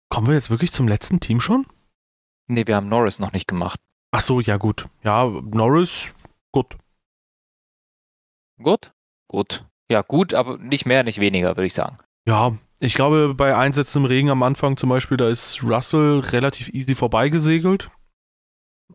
[0.09, 1.67] Kommen wir jetzt wirklich zum letzten Team schon?
[2.47, 3.79] Nee, wir haben Norris noch nicht gemacht.
[4.09, 4.89] Ach so, ja gut.
[5.03, 6.11] Ja, Norris,
[6.51, 6.79] gut.
[8.63, 8.91] Gut?
[9.27, 9.63] Gut.
[9.91, 11.99] Ja, gut, aber nicht mehr, nicht weniger, würde ich sagen.
[12.27, 16.69] Ja, ich glaube, bei Einsätzen im Regen am Anfang zum Beispiel, da ist Russell relativ
[16.69, 17.91] easy vorbeigesegelt.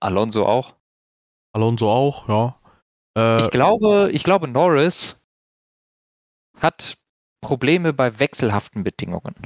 [0.00, 0.74] Alonso auch.
[1.52, 2.60] Alonso auch, ja.
[3.16, 5.24] Äh, ich glaube, ich glaube, Norris
[6.58, 6.98] hat
[7.40, 9.36] Probleme bei wechselhaften Bedingungen.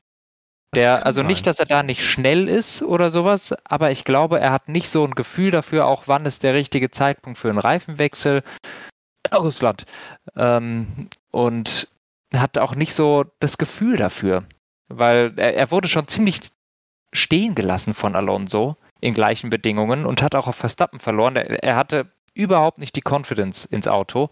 [0.74, 1.26] Der, also sein.
[1.26, 4.88] nicht, dass er da nicht schnell ist oder sowas, aber ich glaube, er hat nicht
[4.88, 8.42] so ein Gefühl dafür, auch wann ist der richtige Zeitpunkt für einen Reifenwechsel.
[9.34, 9.84] Russland.
[10.34, 11.88] Ähm, und
[12.34, 14.44] hat auch nicht so das Gefühl dafür,
[14.88, 16.40] weil er, er wurde schon ziemlich
[17.12, 21.36] stehen gelassen von Alonso in gleichen Bedingungen und hat auch auf Verstappen verloren.
[21.36, 24.30] Er, er hatte überhaupt nicht die Confidence ins Auto.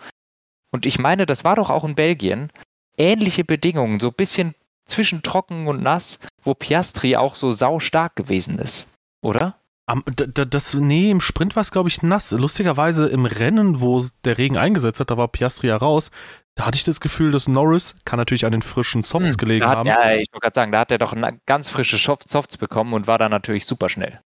[0.70, 2.52] Und ich meine, das war doch auch in Belgien,
[2.96, 4.54] ähnliche Bedingungen, so ein bisschen
[4.86, 8.88] zwischen trocken und nass, wo Piastri auch so sau stark gewesen ist,
[9.22, 9.60] oder?
[9.88, 12.30] Am, das, nee, im Sprint war es, glaube ich, nass.
[12.32, 16.10] Lustigerweise im Rennen, wo der Regen eingesetzt hat, da war Piastri ja raus.
[16.56, 19.66] Da hatte ich das Gefühl, dass Norris kann natürlich an den frischen Softs hm, gelegen
[19.66, 19.86] hat, haben.
[19.86, 23.16] Ja, ich wollte gerade sagen, da hat er doch ganz frische Softs bekommen und war
[23.16, 24.20] dann natürlich super schnell.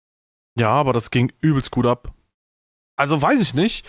[0.57, 2.15] Ja, aber das ging übelst gut ab.
[2.97, 3.87] Also weiß ich nicht.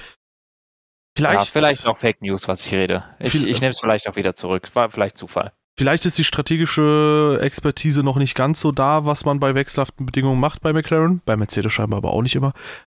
[1.16, 3.06] Vielleicht, ja, vielleicht auch Fake News, was ich rede.
[3.20, 4.70] Ich, ich nehme es vielleicht auch wieder zurück.
[4.76, 5.54] War vielleicht Zufall.
[5.78, 10.40] Vielleicht ist die strategische Expertise noch nicht ganz so da, was man bei wechselhaften Bedingungen
[10.40, 11.22] macht bei McLaren.
[11.26, 12.54] Bei Mercedes scheinbar aber auch nicht immer.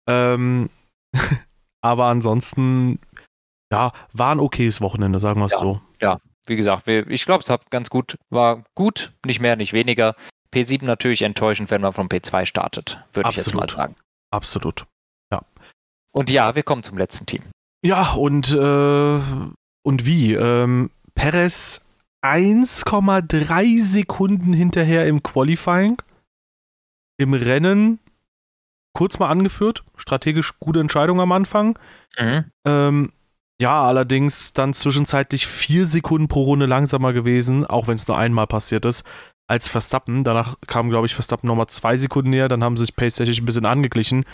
[0.08, 0.68] Ähm,
[1.80, 3.00] aber ansonsten,
[3.72, 5.80] ja, war ein okayes Wochenende, sagen wir es ja, so.
[6.00, 10.14] Ja, wie gesagt, ich glaube, es hat ganz gut, war gut, nicht mehr, nicht weniger.
[10.52, 13.96] P7 natürlich enttäuschend, wenn man vom P2 startet, würde ich jetzt mal sagen.
[14.30, 14.86] Absolut.
[15.32, 15.42] Ja.
[16.12, 17.42] Und ja, wir kommen zum letzten Team.
[17.82, 19.20] Ja, und, äh,
[19.82, 20.34] und wie?
[20.34, 21.80] Ähm, Perez
[22.26, 26.00] 1,3 Sekunden hinterher im Qualifying.
[27.18, 27.98] Im Rennen
[28.94, 29.84] kurz mal angeführt.
[29.96, 31.78] Strategisch gute Entscheidung am Anfang.
[32.18, 32.44] Mhm.
[32.66, 33.12] Ähm,
[33.60, 38.46] ja, allerdings dann zwischenzeitlich vier Sekunden pro Runde langsamer gewesen, auch wenn es nur einmal
[38.46, 39.04] passiert ist,
[39.48, 40.24] als Verstappen.
[40.24, 43.46] Danach kam, glaube ich, Verstappen nochmal zwei Sekunden näher, dann haben sie sich pace-technisch ein
[43.46, 44.24] bisschen angeglichen.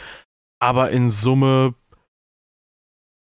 [0.60, 1.74] Aber in Summe,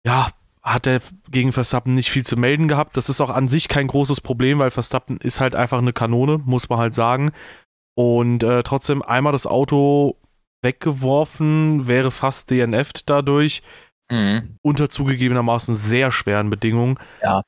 [0.06, 0.30] ja,
[0.66, 1.00] hat er
[1.30, 2.96] gegen Verstappen nicht viel zu melden gehabt.
[2.96, 6.40] Das ist auch an sich kein großes Problem, weil Verstappen ist halt einfach eine Kanone,
[6.44, 7.30] muss man halt sagen.
[7.94, 10.16] Und äh, trotzdem einmal das Auto
[10.62, 13.62] weggeworfen, wäre fast DNF'd dadurch.
[14.10, 14.58] Mhm.
[14.62, 16.98] Unter zugegebenermaßen sehr schweren Bedingungen.
[17.22, 17.42] Ja.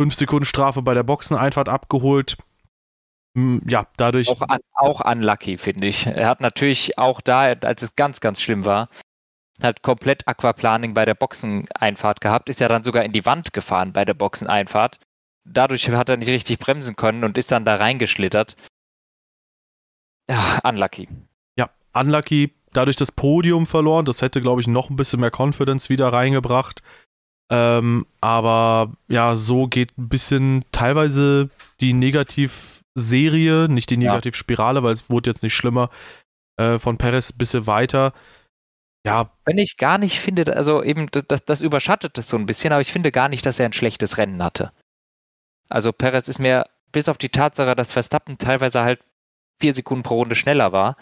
[0.00, 2.36] Fünf Sekunden Strafe bei der Boxeneinfahrt abgeholt.
[3.36, 4.28] Hm, ja, dadurch.
[4.28, 4.42] Auch,
[4.74, 6.06] auch unlucky, finde ich.
[6.06, 8.88] Er hat natürlich auch da, als es ganz, ganz schlimm war,
[9.62, 13.92] halt komplett Aquaplaning bei der Boxeneinfahrt gehabt, ist ja dann sogar in die Wand gefahren
[13.92, 14.98] bei der Boxeneinfahrt.
[15.44, 18.56] Dadurch hat er nicht richtig bremsen können und ist dann da reingeschlittert.
[20.28, 21.08] Ja, unlucky.
[21.56, 22.52] Ja, unlucky.
[22.72, 24.04] Dadurch das Podium verloren.
[24.04, 26.82] Das hätte, glaube ich, noch ein bisschen mehr Confidence wieder reingebracht.
[27.50, 31.48] Ähm, aber ja, so geht ein bisschen teilweise
[31.80, 35.90] die Negativserie, nicht die Negativspirale, weil es wurde jetzt nicht schlimmer,
[36.56, 38.12] äh, von Perez ein bisschen weiter.
[39.06, 39.30] Ja.
[39.44, 42.80] Wenn ich gar nicht finde, also eben, das, das überschattet es so ein bisschen, aber
[42.80, 44.72] ich finde gar nicht, dass er ein schlechtes Rennen hatte.
[45.68, 49.00] Also Perez ist mir, bis auf die Tatsache, dass Verstappen teilweise halt
[49.60, 50.96] vier Sekunden pro Runde schneller war,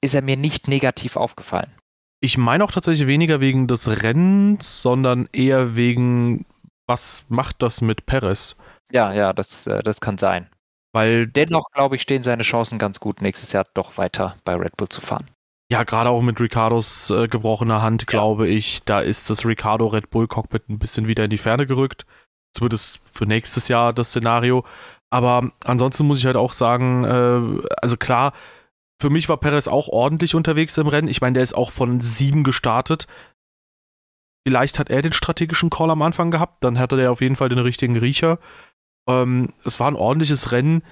[0.00, 1.72] ist er mir nicht negativ aufgefallen.
[2.20, 6.44] Ich meine auch tatsächlich weniger wegen des Rennens, sondern eher wegen,
[6.88, 8.56] was macht das mit Perez?
[8.90, 10.48] Ja, ja, das, äh, das kann sein.
[10.92, 14.76] Weil dennoch, glaube ich, stehen seine Chancen ganz gut, nächstes Jahr doch weiter bei Red
[14.76, 15.26] Bull zu fahren.
[15.72, 18.54] Ja, gerade auch mit Ricardos äh, gebrochener Hand, glaube ja.
[18.54, 22.06] ich, da ist das Ricardo Red Bull Cockpit ein bisschen wieder in die Ferne gerückt.
[22.54, 24.64] Zumindest für nächstes Jahr das Szenario.
[25.10, 28.32] Aber ansonsten muss ich halt auch sagen, äh, also klar,
[29.00, 31.08] für mich war Perez auch ordentlich unterwegs im Rennen.
[31.08, 33.06] Ich meine, der ist auch von sieben gestartet.
[34.46, 37.48] Vielleicht hat er den strategischen Call am Anfang gehabt, dann hatte der auf jeden Fall
[37.48, 38.38] den richtigen Riecher.
[39.08, 40.82] Ähm, es war ein ordentliches Rennen.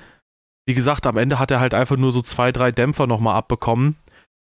[0.66, 3.96] Wie gesagt, am Ende hat er halt einfach nur so zwei, drei Dämpfer nochmal abbekommen.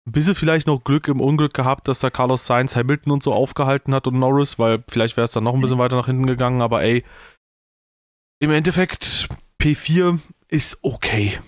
[0.07, 3.33] Ein bisschen vielleicht noch Glück im Unglück gehabt, dass da Carlos Sainz Hamilton und so
[3.33, 6.25] aufgehalten hat und Norris, weil vielleicht wäre es dann noch ein bisschen weiter nach hinten
[6.25, 7.03] gegangen, aber ey,
[8.39, 9.27] im Endeffekt
[9.59, 11.41] P4 ist okay.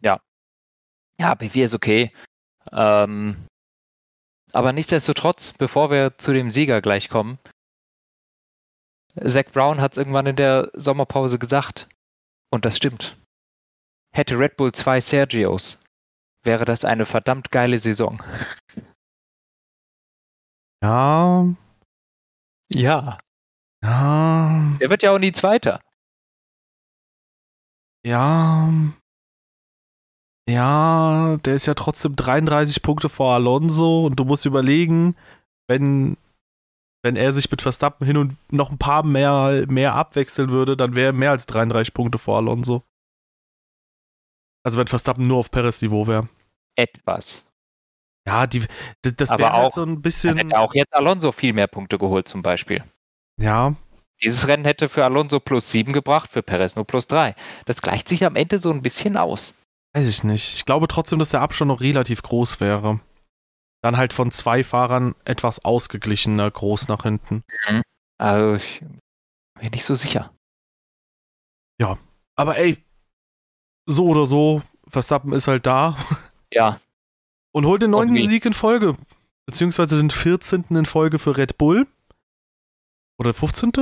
[0.00, 0.22] Ja.
[1.18, 2.10] Ja, P4 ist okay.
[2.72, 3.46] Ähm,
[4.54, 7.38] aber nichtsdestotrotz, bevor wir zu dem Sieger gleich kommen,
[9.22, 11.86] Zach Brown hat es irgendwann in der Sommerpause gesagt.
[12.50, 13.18] Und das stimmt.
[14.10, 15.82] Hätte Red Bull zwei Sergios,
[16.44, 18.22] wäre das eine verdammt geile Saison.
[20.82, 21.46] Ja.
[22.72, 23.18] Ja.
[23.84, 24.76] Ja.
[24.80, 25.80] Er wird ja auch nie Zweiter.
[28.02, 28.72] Ja.
[30.48, 35.16] Ja, der ist ja trotzdem 33 Punkte vor Alonso und du musst überlegen,
[35.68, 36.16] wenn,
[37.04, 40.96] wenn er sich mit Verstappen hin und noch ein paar mehr, mehr abwechseln würde, dann
[40.96, 42.82] wäre er mehr als 33 Punkte vor Alonso.
[44.62, 46.28] Also wenn Verstappen nur auf Perez Niveau wäre.
[46.76, 47.46] Etwas.
[48.26, 48.66] Ja, die,
[49.02, 50.36] das wäre halt so ein bisschen.
[50.36, 52.84] Hätte auch jetzt Alonso viel mehr Punkte geholt, zum Beispiel.
[53.40, 53.74] Ja.
[54.22, 57.34] Dieses Rennen hätte für Alonso plus 7 gebracht, für Perez nur plus 3.
[57.64, 59.54] Das gleicht sich am Ende so ein bisschen aus.
[59.94, 60.54] Weiß ich nicht.
[60.54, 63.00] Ich glaube trotzdem, dass der Abstand noch relativ groß wäre.
[63.82, 67.44] Dann halt von zwei Fahrern etwas ausgeglichener groß nach hinten.
[67.68, 67.82] Mhm.
[68.18, 68.80] Also, ich
[69.58, 70.34] bin nicht so sicher.
[71.80, 71.96] Ja,
[72.36, 72.84] aber ey,
[73.90, 75.96] so oder so, Verstappen ist halt da.
[76.52, 76.80] Ja.
[77.52, 78.96] Und holt den neunten Sieg in Folge.
[79.46, 80.64] Beziehungsweise den 14.
[80.70, 81.86] in Folge für Red Bull.
[83.18, 83.72] Oder 15.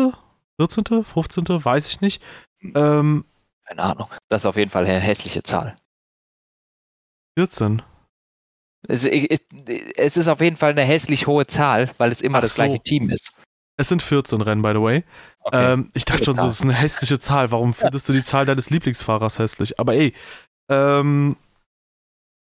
[0.60, 2.22] 14., 15., weiß ich nicht.
[2.74, 3.24] Ähm,
[3.64, 4.08] Keine Ahnung.
[4.28, 5.76] Das ist auf jeden Fall eine hässliche Zahl.
[7.38, 7.82] 14.
[8.86, 12.54] Es, es, ist auf jeden Fall eine hässlich hohe Zahl, weil es immer Ach das
[12.54, 12.62] so.
[12.62, 13.32] gleiche Team ist.
[13.78, 15.04] Es sind 14 Rennen, by the way.
[15.40, 15.72] Okay.
[15.72, 17.52] Ähm, ich dachte schon, so, das ist eine hässliche Zahl.
[17.52, 19.78] Warum findest du die Zahl deines Lieblingsfahrers hässlich?
[19.78, 20.14] Aber ey,
[20.68, 21.36] ähm,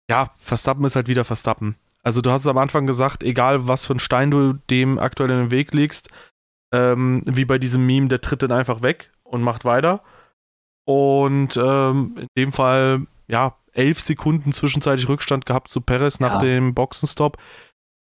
[0.09, 1.75] ja, Verstappen ist halt wieder Verstappen.
[2.01, 5.29] Also du hast es am Anfang gesagt, egal was für ein Stein du dem aktuell
[5.29, 6.09] in den Weg legst,
[6.73, 10.01] ähm, wie bei diesem Meme, der tritt dann einfach weg und macht weiter.
[10.85, 16.39] Und ähm, in dem Fall, ja, elf Sekunden zwischenzeitlich Rückstand gehabt zu Perez nach ja.
[16.39, 17.37] dem Boxenstopp.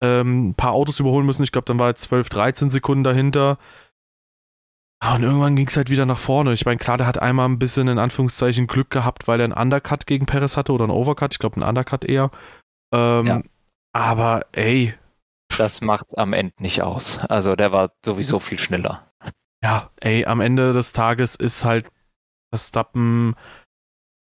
[0.03, 1.43] Ähm, ein paar Autos überholen müssen.
[1.43, 3.59] Ich glaube, dann war jetzt 12, 13 Sekunden dahinter.
[5.15, 6.53] Und irgendwann ging es halt wieder nach vorne.
[6.53, 9.53] Ich meine, klar, der hat einmal ein bisschen in Anführungszeichen Glück gehabt, weil er einen
[9.53, 11.35] Undercut gegen Perez hatte oder einen Overcut.
[11.35, 12.31] Ich glaube, einen Undercut eher.
[12.93, 13.43] Ähm, ja.
[13.93, 14.95] Aber ey,
[15.57, 17.19] das macht am Ende nicht aus.
[17.19, 19.11] Also der war sowieso viel schneller.
[19.63, 21.87] Ja, ey, am Ende des Tages ist halt
[22.51, 23.35] Verstappen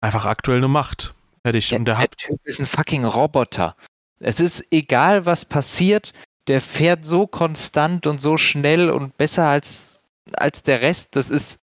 [0.01, 1.13] einfach aktuell eine Macht.
[1.43, 1.69] Fertig.
[1.69, 3.75] Der, und der, der Typ ist ein fucking Roboter.
[4.19, 6.13] Es ist egal, was passiert,
[6.47, 11.15] der fährt so konstant und so schnell und besser als, als der Rest.
[11.15, 11.59] Das ist,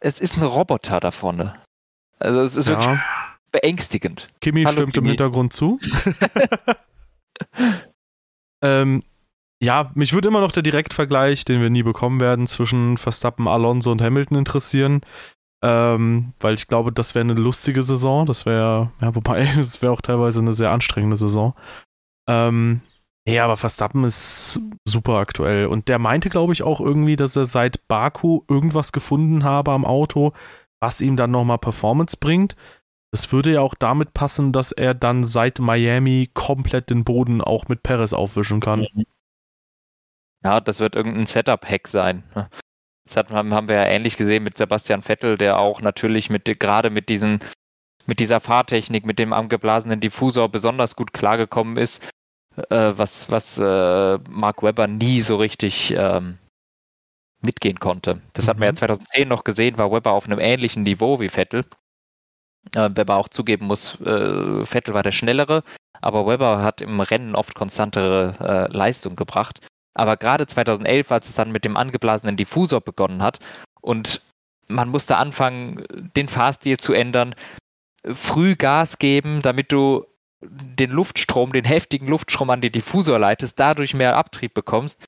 [0.00, 1.54] es ist ein Roboter da vorne.
[2.18, 2.78] Also es ist ja.
[2.78, 3.00] wirklich
[3.52, 4.28] beängstigend.
[4.40, 5.06] Kimi Hallo, stimmt Kimi.
[5.06, 5.78] im Hintergrund zu.
[8.62, 9.02] Ähm,
[9.62, 13.90] ja, mich würde immer noch der Direktvergleich, den wir nie bekommen werden, zwischen Verstappen, Alonso
[13.92, 15.00] und Hamilton interessieren.
[15.62, 18.24] Ähm, weil ich glaube, das wäre eine lustige Saison.
[18.24, 21.54] Das wäre, ja, wobei, es wäre auch teilweise eine sehr anstrengende Saison.
[22.28, 22.82] Ähm,
[23.28, 25.66] ja, aber Verstappen ist super aktuell.
[25.66, 29.84] Und der meinte, glaube ich, auch irgendwie, dass er seit Baku irgendwas gefunden habe am
[29.84, 30.32] Auto,
[30.80, 32.56] was ihm dann nochmal Performance bringt.
[33.12, 37.68] Es würde ja auch damit passen, dass er dann seit Miami komplett den Boden auch
[37.68, 38.86] mit Perez aufwischen kann.
[38.94, 39.04] Mhm.
[40.42, 42.24] Ja, das wird irgendein Setup-Hack sein.
[43.04, 46.88] Das hat, haben wir ja ähnlich gesehen mit Sebastian Vettel, der auch natürlich mit gerade
[46.88, 47.40] mit diesen
[48.06, 52.08] mit dieser Fahrtechnik, mit dem angeblasenen Diffusor besonders gut klargekommen ist,
[52.56, 56.38] äh, was, was äh, Mark Webber nie so richtig ähm,
[57.42, 58.20] mitgehen konnte.
[58.32, 58.50] Das mhm.
[58.50, 61.64] hat man ja 2010 noch gesehen, war Webber auf einem ähnlichen Niveau wie Vettel.
[62.74, 65.62] Äh, Webber auch zugeben muss, äh, Vettel war der Schnellere,
[66.00, 69.66] aber Webber hat im Rennen oft konstantere äh, Leistung gebracht.
[69.94, 73.40] Aber gerade 2011, als es dann mit dem angeblasenen Diffusor begonnen hat
[73.80, 74.20] und
[74.68, 75.84] man musste anfangen,
[76.16, 77.34] den Fahrstil zu ändern,
[78.04, 80.06] früh Gas geben, damit du
[80.42, 85.04] den Luftstrom, den heftigen Luftstrom an den Diffusor leitest, dadurch mehr Abtrieb bekommst,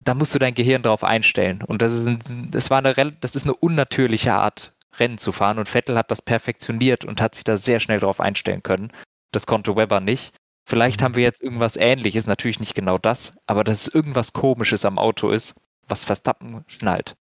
[0.00, 1.62] da musst du dein Gehirn darauf einstellen.
[1.62, 2.18] Und das ist,
[2.50, 5.58] das war eine, das ist eine unnatürliche Art, Rennen zu fahren.
[5.58, 8.92] Und Vettel hat das perfektioniert und hat sich da sehr schnell darauf einstellen können.
[9.32, 10.34] Das konnte Weber nicht.
[10.64, 11.04] Vielleicht mhm.
[11.04, 14.98] haben wir jetzt irgendwas ähnliches, natürlich nicht genau das, aber dass es irgendwas komisches am
[14.98, 15.54] Auto ist,
[15.88, 17.14] was Verstappen schnallt.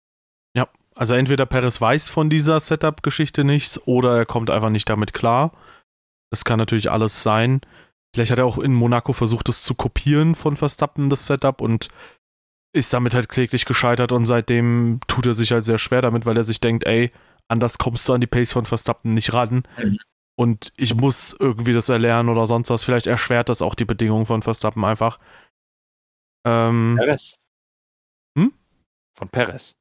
[0.55, 5.13] Ja, also entweder Perez weiß von dieser Setup-Geschichte nichts oder er kommt einfach nicht damit
[5.13, 5.51] klar.
[6.29, 7.61] Das kann natürlich alles sein.
[8.13, 11.89] Vielleicht hat er auch in Monaco versucht, das zu kopieren von Verstappen, das Setup, und
[12.73, 16.37] ist damit halt kläglich gescheitert und seitdem tut er sich halt sehr schwer damit, weil
[16.37, 17.11] er sich denkt, ey,
[17.47, 19.63] anders kommst du an die Pace von Verstappen nicht ran.
[20.37, 22.83] Und ich muss irgendwie das erlernen oder sonst was.
[22.83, 25.19] Vielleicht erschwert das auch die Bedingungen von Verstappen einfach.
[26.45, 27.35] Ähm, Perez.
[28.37, 28.53] Hm?
[29.13, 29.75] Von Perez.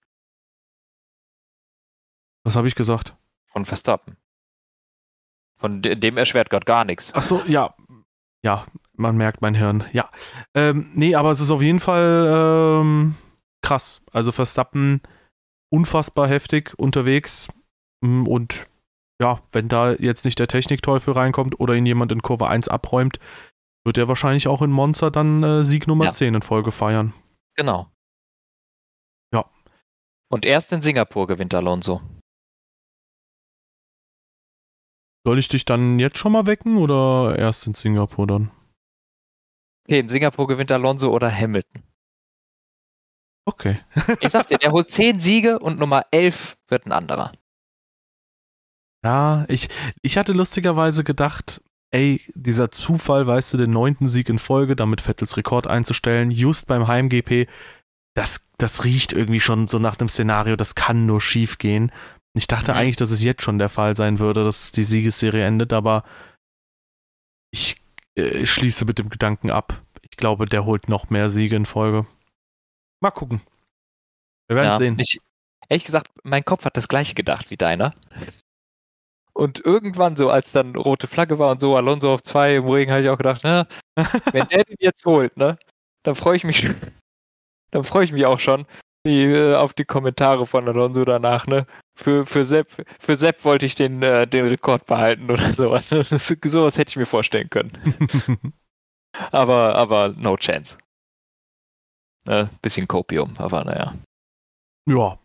[2.45, 3.17] Was habe ich gesagt?
[3.47, 4.17] Von Verstappen.
[5.59, 7.13] Von dem erschwert Gott gar nichts.
[7.15, 7.75] Ach so, ja.
[8.43, 9.85] Ja, man merkt mein Hirn.
[9.93, 10.11] Ja.
[10.55, 13.15] Ähm, nee, aber es ist auf jeden Fall ähm,
[13.63, 14.03] krass.
[14.13, 15.03] Also Verstappen
[15.71, 17.49] unfassbar heftig unterwegs.
[18.01, 18.67] Mm, und
[19.21, 23.19] ja, wenn da jetzt nicht der Technikteufel reinkommt oder ihn jemand in Kurve 1 abräumt,
[23.85, 26.11] wird er wahrscheinlich auch in Monza dann äh, Sieg Nummer ja.
[26.11, 27.13] 10 in Folge feiern.
[27.57, 27.91] Genau.
[29.35, 29.45] Ja.
[30.31, 32.01] Und erst in Singapur gewinnt Alonso.
[35.25, 38.51] Soll ich dich dann jetzt schon mal wecken oder erst in Singapur dann?
[39.87, 41.83] Okay, in Singapur gewinnt Alonso oder Hamilton.
[43.45, 43.81] Okay.
[44.21, 47.33] ich sag's dir, der holt 10 Siege und Nummer 11 wird ein anderer.
[49.05, 49.69] Ja, ich,
[50.03, 55.01] ich hatte lustigerweise gedacht, ey, dieser Zufall, weißt du, den neunten Sieg in Folge, damit
[55.01, 57.49] Vettels Rekord einzustellen, just beim Heim-GP,
[58.15, 61.93] das, das riecht irgendwie schon so nach einem Szenario, das kann nur schief gehen.
[62.37, 62.79] Ich dachte mhm.
[62.79, 66.05] eigentlich, dass es jetzt schon der Fall sein würde, dass die Siegesserie endet, aber
[67.53, 67.83] ich,
[68.15, 69.83] äh, schließe mit dem Gedanken ab.
[70.03, 72.07] Ich glaube, der holt noch mehr Siege in Folge.
[73.01, 73.41] Mal gucken.
[74.49, 74.99] Wir werden ja, sehen.
[74.99, 75.21] Ich,
[75.69, 77.95] ehrlich gesagt, mein Kopf hat das gleiche gedacht wie deiner.
[79.33, 82.91] Und irgendwann so, als dann rote Flagge war und so, Alonso auf zwei im Regen,
[82.91, 83.67] habe ich auch gedacht, ne,
[84.33, 85.59] wenn der den jetzt holt, ne,
[86.03, 86.69] dann freue ich mich,
[87.71, 88.67] dann freue ich mich auch schon
[89.07, 91.67] die, äh, auf die Kommentare von Alonso danach, ne.
[91.97, 92.69] Für, für, Sepp,
[92.99, 95.89] für Sepp wollte ich den, äh, den Rekord behalten oder sowas.
[95.89, 98.55] sowas hätte ich mir vorstellen können.
[99.31, 100.79] aber, aber no chance.
[102.27, 103.95] Ne, bisschen Kopium, aber naja.
[104.89, 105.19] Ja,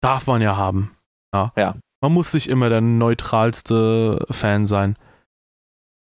[0.00, 0.96] darf man ja haben.
[1.34, 1.52] Ja.
[1.56, 1.76] ja.
[2.00, 4.96] Man muss nicht immer der neutralste Fan sein.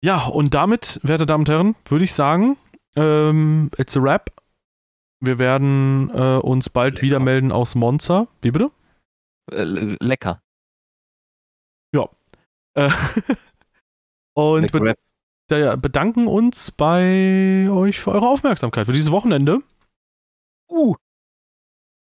[0.05, 2.57] Ja, und damit, werte Damen und Herren, würde ich sagen,
[2.97, 4.31] ähm, it's a wrap.
[5.21, 7.07] Wir werden äh, uns bald Lecker.
[7.07, 8.27] wieder melden aus Monza.
[8.43, 8.71] Wie bitte?
[9.51, 9.65] Äh,
[10.01, 10.43] lecker.
[11.95, 12.09] Ja.
[12.75, 12.91] Äh,
[14.35, 14.97] und be
[15.49, 19.61] bedanken uns bei euch für eure Aufmerksamkeit für dieses Wochenende.
[20.69, 20.97] Uh.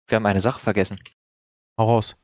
[0.07, 0.99] Wir haben eine Sache vergessen.
[1.77, 2.15] Hau raus.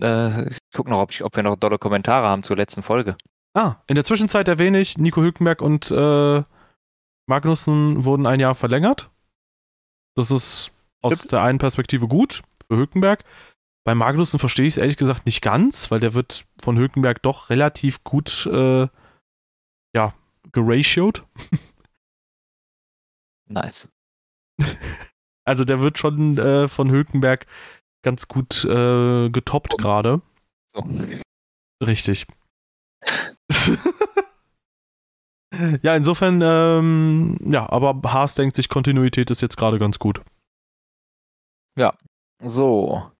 [0.00, 3.16] Äh, ich guck noch, ob, ich, ob wir noch dolle Kommentare haben zur letzten Folge.
[3.54, 6.42] Ah, in der Zwischenzeit erwähne ich, Nico Hülkenberg und äh,
[7.26, 9.10] Magnussen wurden ein Jahr verlängert.
[10.16, 10.72] Das ist
[11.02, 13.24] aus der einen Perspektive gut für Hülkenberg.
[13.86, 17.50] Bei Magnussen verstehe ich es ehrlich gesagt nicht ganz, weil der wird von Hülkenberg doch
[17.50, 18.88] relativ gut äh,
[19.94, 20.14] ja,
[20.50, 21.22] geratioed.
[23.48, 23.88] Nice.
[25.44, 27.46] also der wird schon äh, von Hülkenberg
[28.02, 30.20] ganz gut äh, getoppt gerade.
[30.72, 30.84] So.
[31.80, 32.26] Richtig.
[35.82, 40.22] ja, insofern, ähm, ja, aber Haas denkt sich, Kontinuität ist jetzt gerade ganz gut.
[41.78, 41.96] Ja,
[42.42, 43.12] so.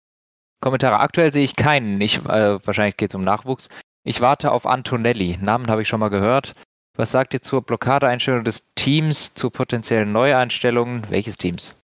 [0.61, 0.99] Kommentare.
[0.99, 2.01] Aktuell sehe ich keinen.
[2.01, 3.69] Ich, äh, wahrscheinlich geht es um Nachwuchs.
[4.05, 5.39] Ich warte auf Antonelli.
[5.41, 6.53] Namen habe ich schon mal gehört.
[6.97, 11.11] Was sagt ihr zur Blockadeeinstellung des Teams, zu potenziellen Neueinstellungen?
[11.11, 11.83] Welches Teams?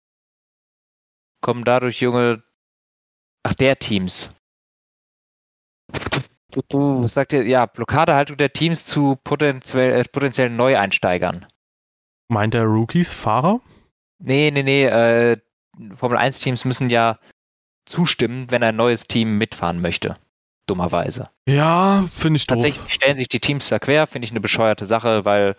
[1.42, 2.42] Kommen dadurch junge
[3.42, 4.30] Ach, der Teams.
[6.70, 7.44] Was sagt ihr?
[7.44, 11.46] Ja, Blockadehaltung der Teams zu potenziell, äh, potenziellen Neueinsteigern.
[12.28, 13.60] Meint der Rookies Fahrer?
[14.18, 14.84] Nee, nee, nee.
[14.84, 15.38] Äh,
[15.96, 17.18] Formel 1 Teams müssen ja
[17.84, 20.16] zustimmen, wenn ein neues Team mitfahren möchte.
[20.66, 21.24] Dummerweise.
[21.48, 22.56] Ja, finde ich doof.
[22.56, 25.56] Tatsächlich stellen sich die Teams da quer, finde ich eine bescheuerte Sache, weil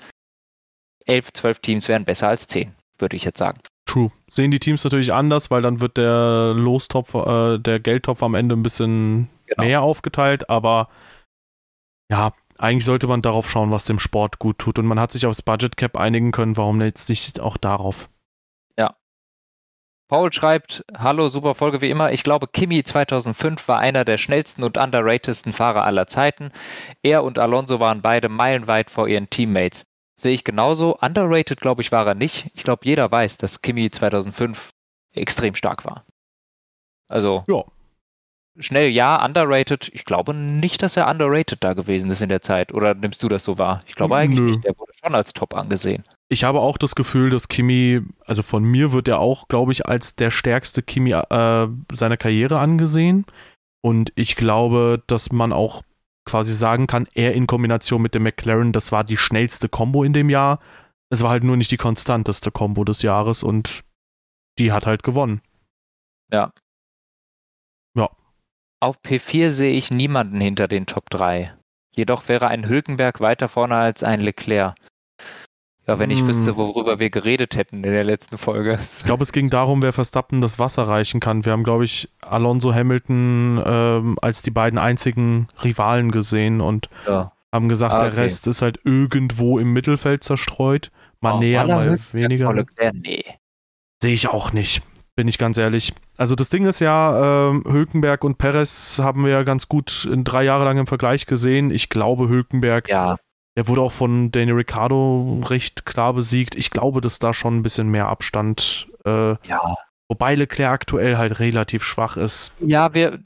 [1.05, 3.59] elf, zwölf Teams wären besser als zehn, würde ich jetzt sagen.
[3.85, 4.11] true.
[4.31, 8.55] Sehen die Teams natürlich anders, weil dann wird der Lostopf, äh, der Geldtopf am Ende
[8.55, 9.63] ein bisschen genau.
[9.63, 10.87] mehr aufgeteilt, aber
[12.09, 14.79] ja, eigentlich sollte man darauf schauen, was dem Sport gut tut.
[14.79, 18.09] Und man hat sich aufs Budget Cap einigen können, warum jetzt nicht auch darauf?
[20.13, 22.11] Paul schreibt, hallo, super Folge wie immer.
[22.11, 26.51] Ich glaube, Kimi 2005 war einer der schnellsten und underratedsten Fahrer aller Zeiten.
[27.01, 29.87] Er und Alonso waren beide meilenweit vor ihren Teammates.
[30.15, 30.99] Sehe ich genauso.
[30.99, 32.51] Underrated, glaube ich, war er nicht.
[32.53, 34.69] Ich glaube, jeder weiß, dass Kimi 2005
[35.15, 36.05] extrem stark war.
[37.07, 37.63] Also, ja.
[38.59, 39.89] schnell ja, underrated.
[39.95, 42.71] Ich glaube nicht, dass er underrated da gewesen ist in der Zeit.
[42.71, 43.81] Oder nimmst du das so wahr?
[43.87, 44.51] Ich glaube eigentlich Nö.
[44.51, 44.63] nicht.
[44.63, 46.03] Der wurde schon als top angesehen.
[46.29, 49.85] Ich habe auch das Gefühl, dass Kimi, also von mir wird er auch, glaube ich,
[49.85, 53.25] als der stärkste Kimi äh, seiner Karriere angesehen.
[53.81, 55.83] Und ich glaube, dass man auch
[56.25, 60.13] quasi sagen kann, er in Kombination mit dem McLaren, das war die schnellste Combo in
[60.13, 60.59] dem Jahr.
[61.09, 63.83] Es war halt nur nicht die konstanteste Combo des Jahres und
[64.57, 65.41] die hat halt gewonnen.
[66.31, 66.51] Ja.
[67.95, 68.09] Ja.
[68.79, 71.55] Auf P4 sehe ich niemanden hinter den Top 3.
[71.95, 74.75] Jedoch wäre ein Hülkenberg weiter vorne als ein Leclerc.
[75.85, 76.27] Ja, wenn ich hm.
[76.27, 78.79] wüsste, worüber wir geredet hätten in der letzten Folge.
[78.79, 81.43] Ich glaube, es ging darum, wer Verstappen das Wasser reichen kann.
[81.43, 87.33] Wir haben, glaube ich, Alonso Hamilton ähm, als die beiden einzigen Rivalen gesehen und ja.
[87.51, 88.15] haben gesagt, ah, okay.
[88.15, 90.89] der Rest ist halt irgendwo im Mittelfeld zerstreut.
[91.19, 92.53] Mal oh, näher, mal weniger.
[92.93, 93.25] Nee.
[94.01, 94.83] Sehe ich auch nicht,
[95.17, 95.93] bin ich ganz ehrlich.
[96.15, 100.23] Also das Ding ist ja, ähm, Hülkenberg und Perez haben wir ja ganz gut in
[100.23, 101.71] drei Jahre lang im Vergleich gesehen.
[101.71, 103.17] Ich glaube, Hülkenberg ja
[103.55, 106.55] der wurde auch von Daniel Ricciardo recht klar besiegt.
[106.55, 108.87] Ich glaube, dass da schon ein bisschen mehr Abstand.
[109.05, 109.75] Äh, ja.
[110.09, 112.51] Wobei Leclerc aktuell halt relativ schwach ist.
[112.59, 113.19] Ja, wir,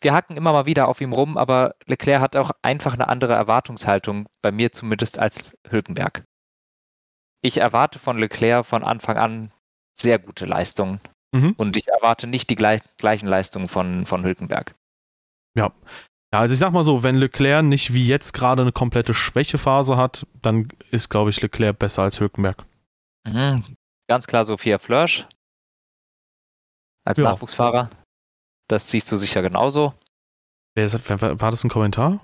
[0.00, 3.34] wir hacken immer mal wieder auf ihm rum, aber Leclerc hat auch einfach eine andere
[3.34, 6.24] Erwartungshaltung, bei mir zumindest als Hülkenberg.
[7.42, 9.52] Ich erwarte von Leclerc von Anfang an
[9.94, 11.00] sehr gute Leistungen.
[11.34, 11.54] Mhm.
[11.56, 14.74] Und ich erwarte nicht die gleich, gleichen Leistungen von, von Hülkenberg.
[15.56, 15.72] Ja,
[16.32, 19.96] ja, also ich sag mal so, wenn Leclerc nicht wie jetzt gerade eine komplette Schwächephase
[19.96, 22.64] hat, dann ist, glaube ich, Leclerc besser als Hülkenberg.
[23.24, 23.76] Mhm.
[24.08, 25.26] Ganz klar Sophia Flörsch
[27.04, 27.24] als ja.
[27.24, 27.90] Nachwuchsfahrer.
[28.68, 29.94] Das siehst du sicher genauso.
[30.74, 32.20] Wer ist, war das ein Kommentar?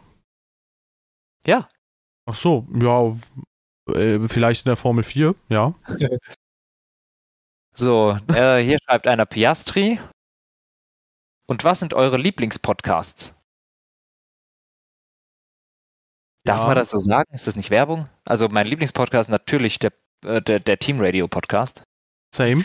[1.46, 1.68] Ja.
[2.26, 3.14] Ach so, ja,
[3.94, 5.74] äh, vielleicht in der Formel 4, ja.
[7.74, 10.00] so, äh, hier schreibt einer Piastri.
[11.46, 13.34] Und was sind eure Lieblingspodcasts?
[16.48, 16.66] Darf ja.
[16.66, 17.30] man das so sagen?
[17.34, 18.08] Ist das nicht Werbung?
[18.24, 19.92] Also mein Lieblingspodcast ist natürlich der,
[20.24, 21.82] äh, der, der Team Radio Podcast.
[22.34, 22.64] Same.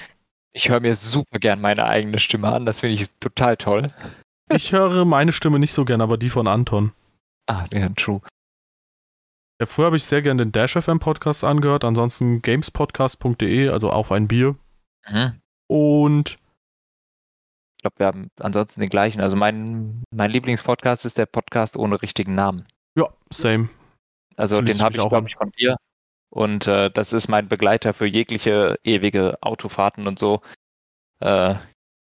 [0.54, 3.88] Ich höre mir super gern meine eigene Stimme an, das finde ich total toll.
[4.50, 6.94] Ich höre meine Stimme nicht so gern, aber die von Anton.
[7.48, 8.22] Ah, ja, true.
[9.60, 14.14] Ja, früher habe ich sehr gern den Dash FM Podcast angehört, ansonsten gamespodcast.de, also auf
[14.14, 14.56] ein Bier.
[15.10, 15.42] Mhm.
[15.68, 16.38] Und
[17.76, 19.20] ich glaube, wir haben ansonsten den gleichen.
[19.20, 22.66] Also mein, mein Lieblingspodcast ist der Podcast ohne richtigen Namen.
[22.96, 23.70] Ja, same.
[24.36, 25.78] Also den habe ich, glaube ich, von dir.
[26.30, 30.42] Und äh, das ist mein Begleiter für jegliche ewige Autofahrten und so.
[31.20, 31.56] Äh,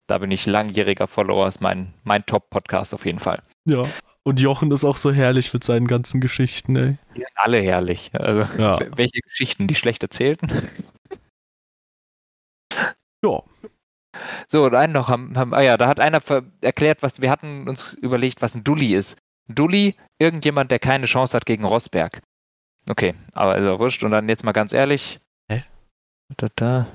[0.08, 3.42] da bin ich langjähriger Follower, ist mein, mein Top-Podcast auf jeden Fall.
[3.66, 3.88] Ja,
[4.28, 6.98] und Jochen ist auch so herrlich mit seinen ganzen Geschichten, ey.
[7.16, 8.10] Die sind alle herrlich.
[8.14, 8.80] Also, ja.
[8.96, 10.70] welche Geschichten, die schlecht erzählten?
[13.24, 13.42] Ja.
[14.48, 16.22] So, und einen noch haben, haben, ah ja, da hat einer
[16.62, 19.18] erklärt, was wir hatten uns überlegt, was ein Dulli ist.
[19.48, 22.22] Dulli, irgendjemand, der keine Chance hat gegen Rosberg.
[22.90, 24.04] Okay, aber ist auch wurscht.
[24.04, 25.20] Und dann jetzt mal ganz ehrlich.
[25.50, 25.64] Hä?
[26.38, 26.88] Da, da.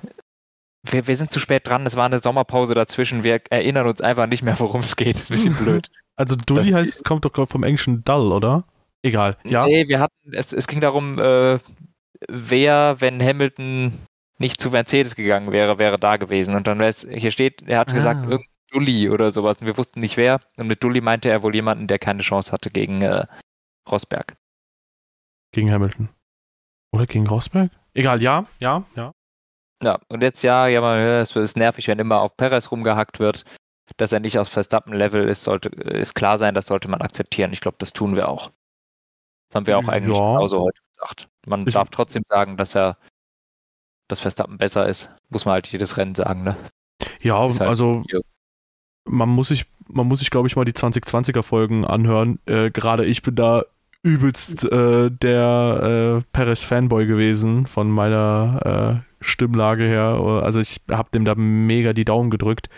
[0.83, 3.23] Wir, wir, sind zu spät dran, es war eine Sommerpause dazwischen.
[3.23, 5.17] Wir erinnern uns einfach nicht mehr, worum es geht.
[5.17, 5.91] Ist ein bisschen blöd.
[6.17, 8.65] Also Dulli heißt, kommt doch vom englischen Dull, oder?
[9.03, 9.37] Egal.
[9.45, 9.67] Ja.
[9.67, 11.59] Nee, wir hatten, es, es ging darum, äh,
[12.29, 13.99] wer, wenn Hamilton
[14.39, 16.55] nicht zu Mercedes gegangen wäre, wäre da gewesen.
[16.55, 17.95] Und dann, hier steht, er hat ah.
[17.95, 19.59] gesagt, irgendein Dulli oder sowas.
[19.59, 20.41] Und wir wussten nicht wer.
[20.57, 23.27] Und mit Dulli meinte er wohl jemanden, der keine Chance hatte gegen äh,
[23.89, 24.37] Rosberg.
[25.53, 26.09] Gegen Hamilton.
[26.93, 27.71] Oder gegen Rosberg?
[27.95, 29.13] Egal, ja, ja, ja.
[29.83, 33.45] Ja, und jetzt ja, ja, man, es ist nervig, wenn immer auf Perez rumgehackt wird.
[33.97, 37.53] Dass er nicht aus Verstappen-Level ist, sollte, ist klar sein, das sollte man akzeptieren.
[37.53, 38.53] Ich glaube, das tun wir auch.
[39.49, 40.35] Das haben wir auch eigentlich ja.
[40.35, 41.29] genauso heute gesagt.
[41.47, 42.99] Man ist darf trotzdem sagen, dass er,
[44.07, 45.13] dass Verstappen besser ist.
[45.29, 46.57] Muss man halt jedes Rennen sagen, ne?
[47.21, 48.21] Ja, halt also hier
[49.11, 52.39] man muss sich, man muss sich, glaube ich, mal die 2020er Folgen anhören.
[52.47, 53.65] Äh, Gerade ich bin da
[54.03, 60.21] übelst äh, der äh, Perez-Fanboy gewesen von meiner äh, Stimmlage her.
[60.43, 62.69] Also ich habe dem da mega die Daumen gedrückt.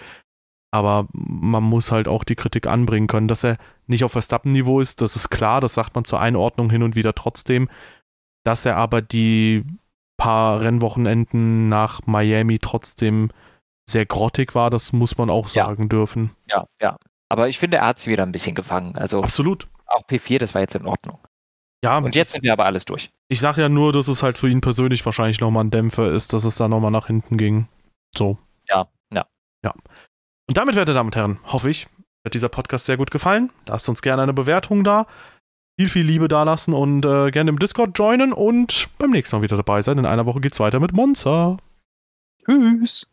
[0.74, 5.02] Aber man muss halt auch die Kritik anbringen können, dass er nicht auf Verstappen-Niveau ist.
[5.02, 7.68] Das ist klar, das sagt man zur Einordnung hin und wieder trotzdem.
[8.42, 9.64] Dass er aber die
[10.16, 13.28] paar Rennwochenenden nach Miami trotzdem
[13.88, 15.66] sehr grottig war, das muss man auch Ja.
[15.66, 16.30] sagen dürfen.
[16.48, 16.96] Ja, ja.
[17.28, 18.96] Aber ich finde, er hat sie wieder ein bisschen gefangen.
[18.96, 19.66] Also Absolut.
[19.86, 21.18] auch P4, das war jetzt in Ordnung.
[21.84, 23.10] Ja, Und jetzt sind wir aber alles durch.
[23.28, 26.32] ich sage ja nur, dass es halt für ihn persönlich wahrscheinlich nochmal ein Dämpfer ist,
[26.32, 27.66] dass es da nochmal nach hinten ging.
[28.16, 28.38] So.
[28.68, 29.26] Ja, ja.
[29.64, 29.72] Ja.
[30.48, 31.88] Und damit, werte Damen und Herren, hoffe ich,
[32.24, 33.50] hat dieser Podcast sehr gut gefallen.
[33.66, 35.06] Lasst uns gerne eine Bewertung da.
[35.80, 39.56] Viel, viel Liebe dalassen und äh, gerne im Discord joinen und beim nächsten Mal wieder
[39.56, 39.98] dabei sein.
[39.98, 41.56] In einer Woche geht's weiter mit Monza.
[42.44, 43.08] Tschüss.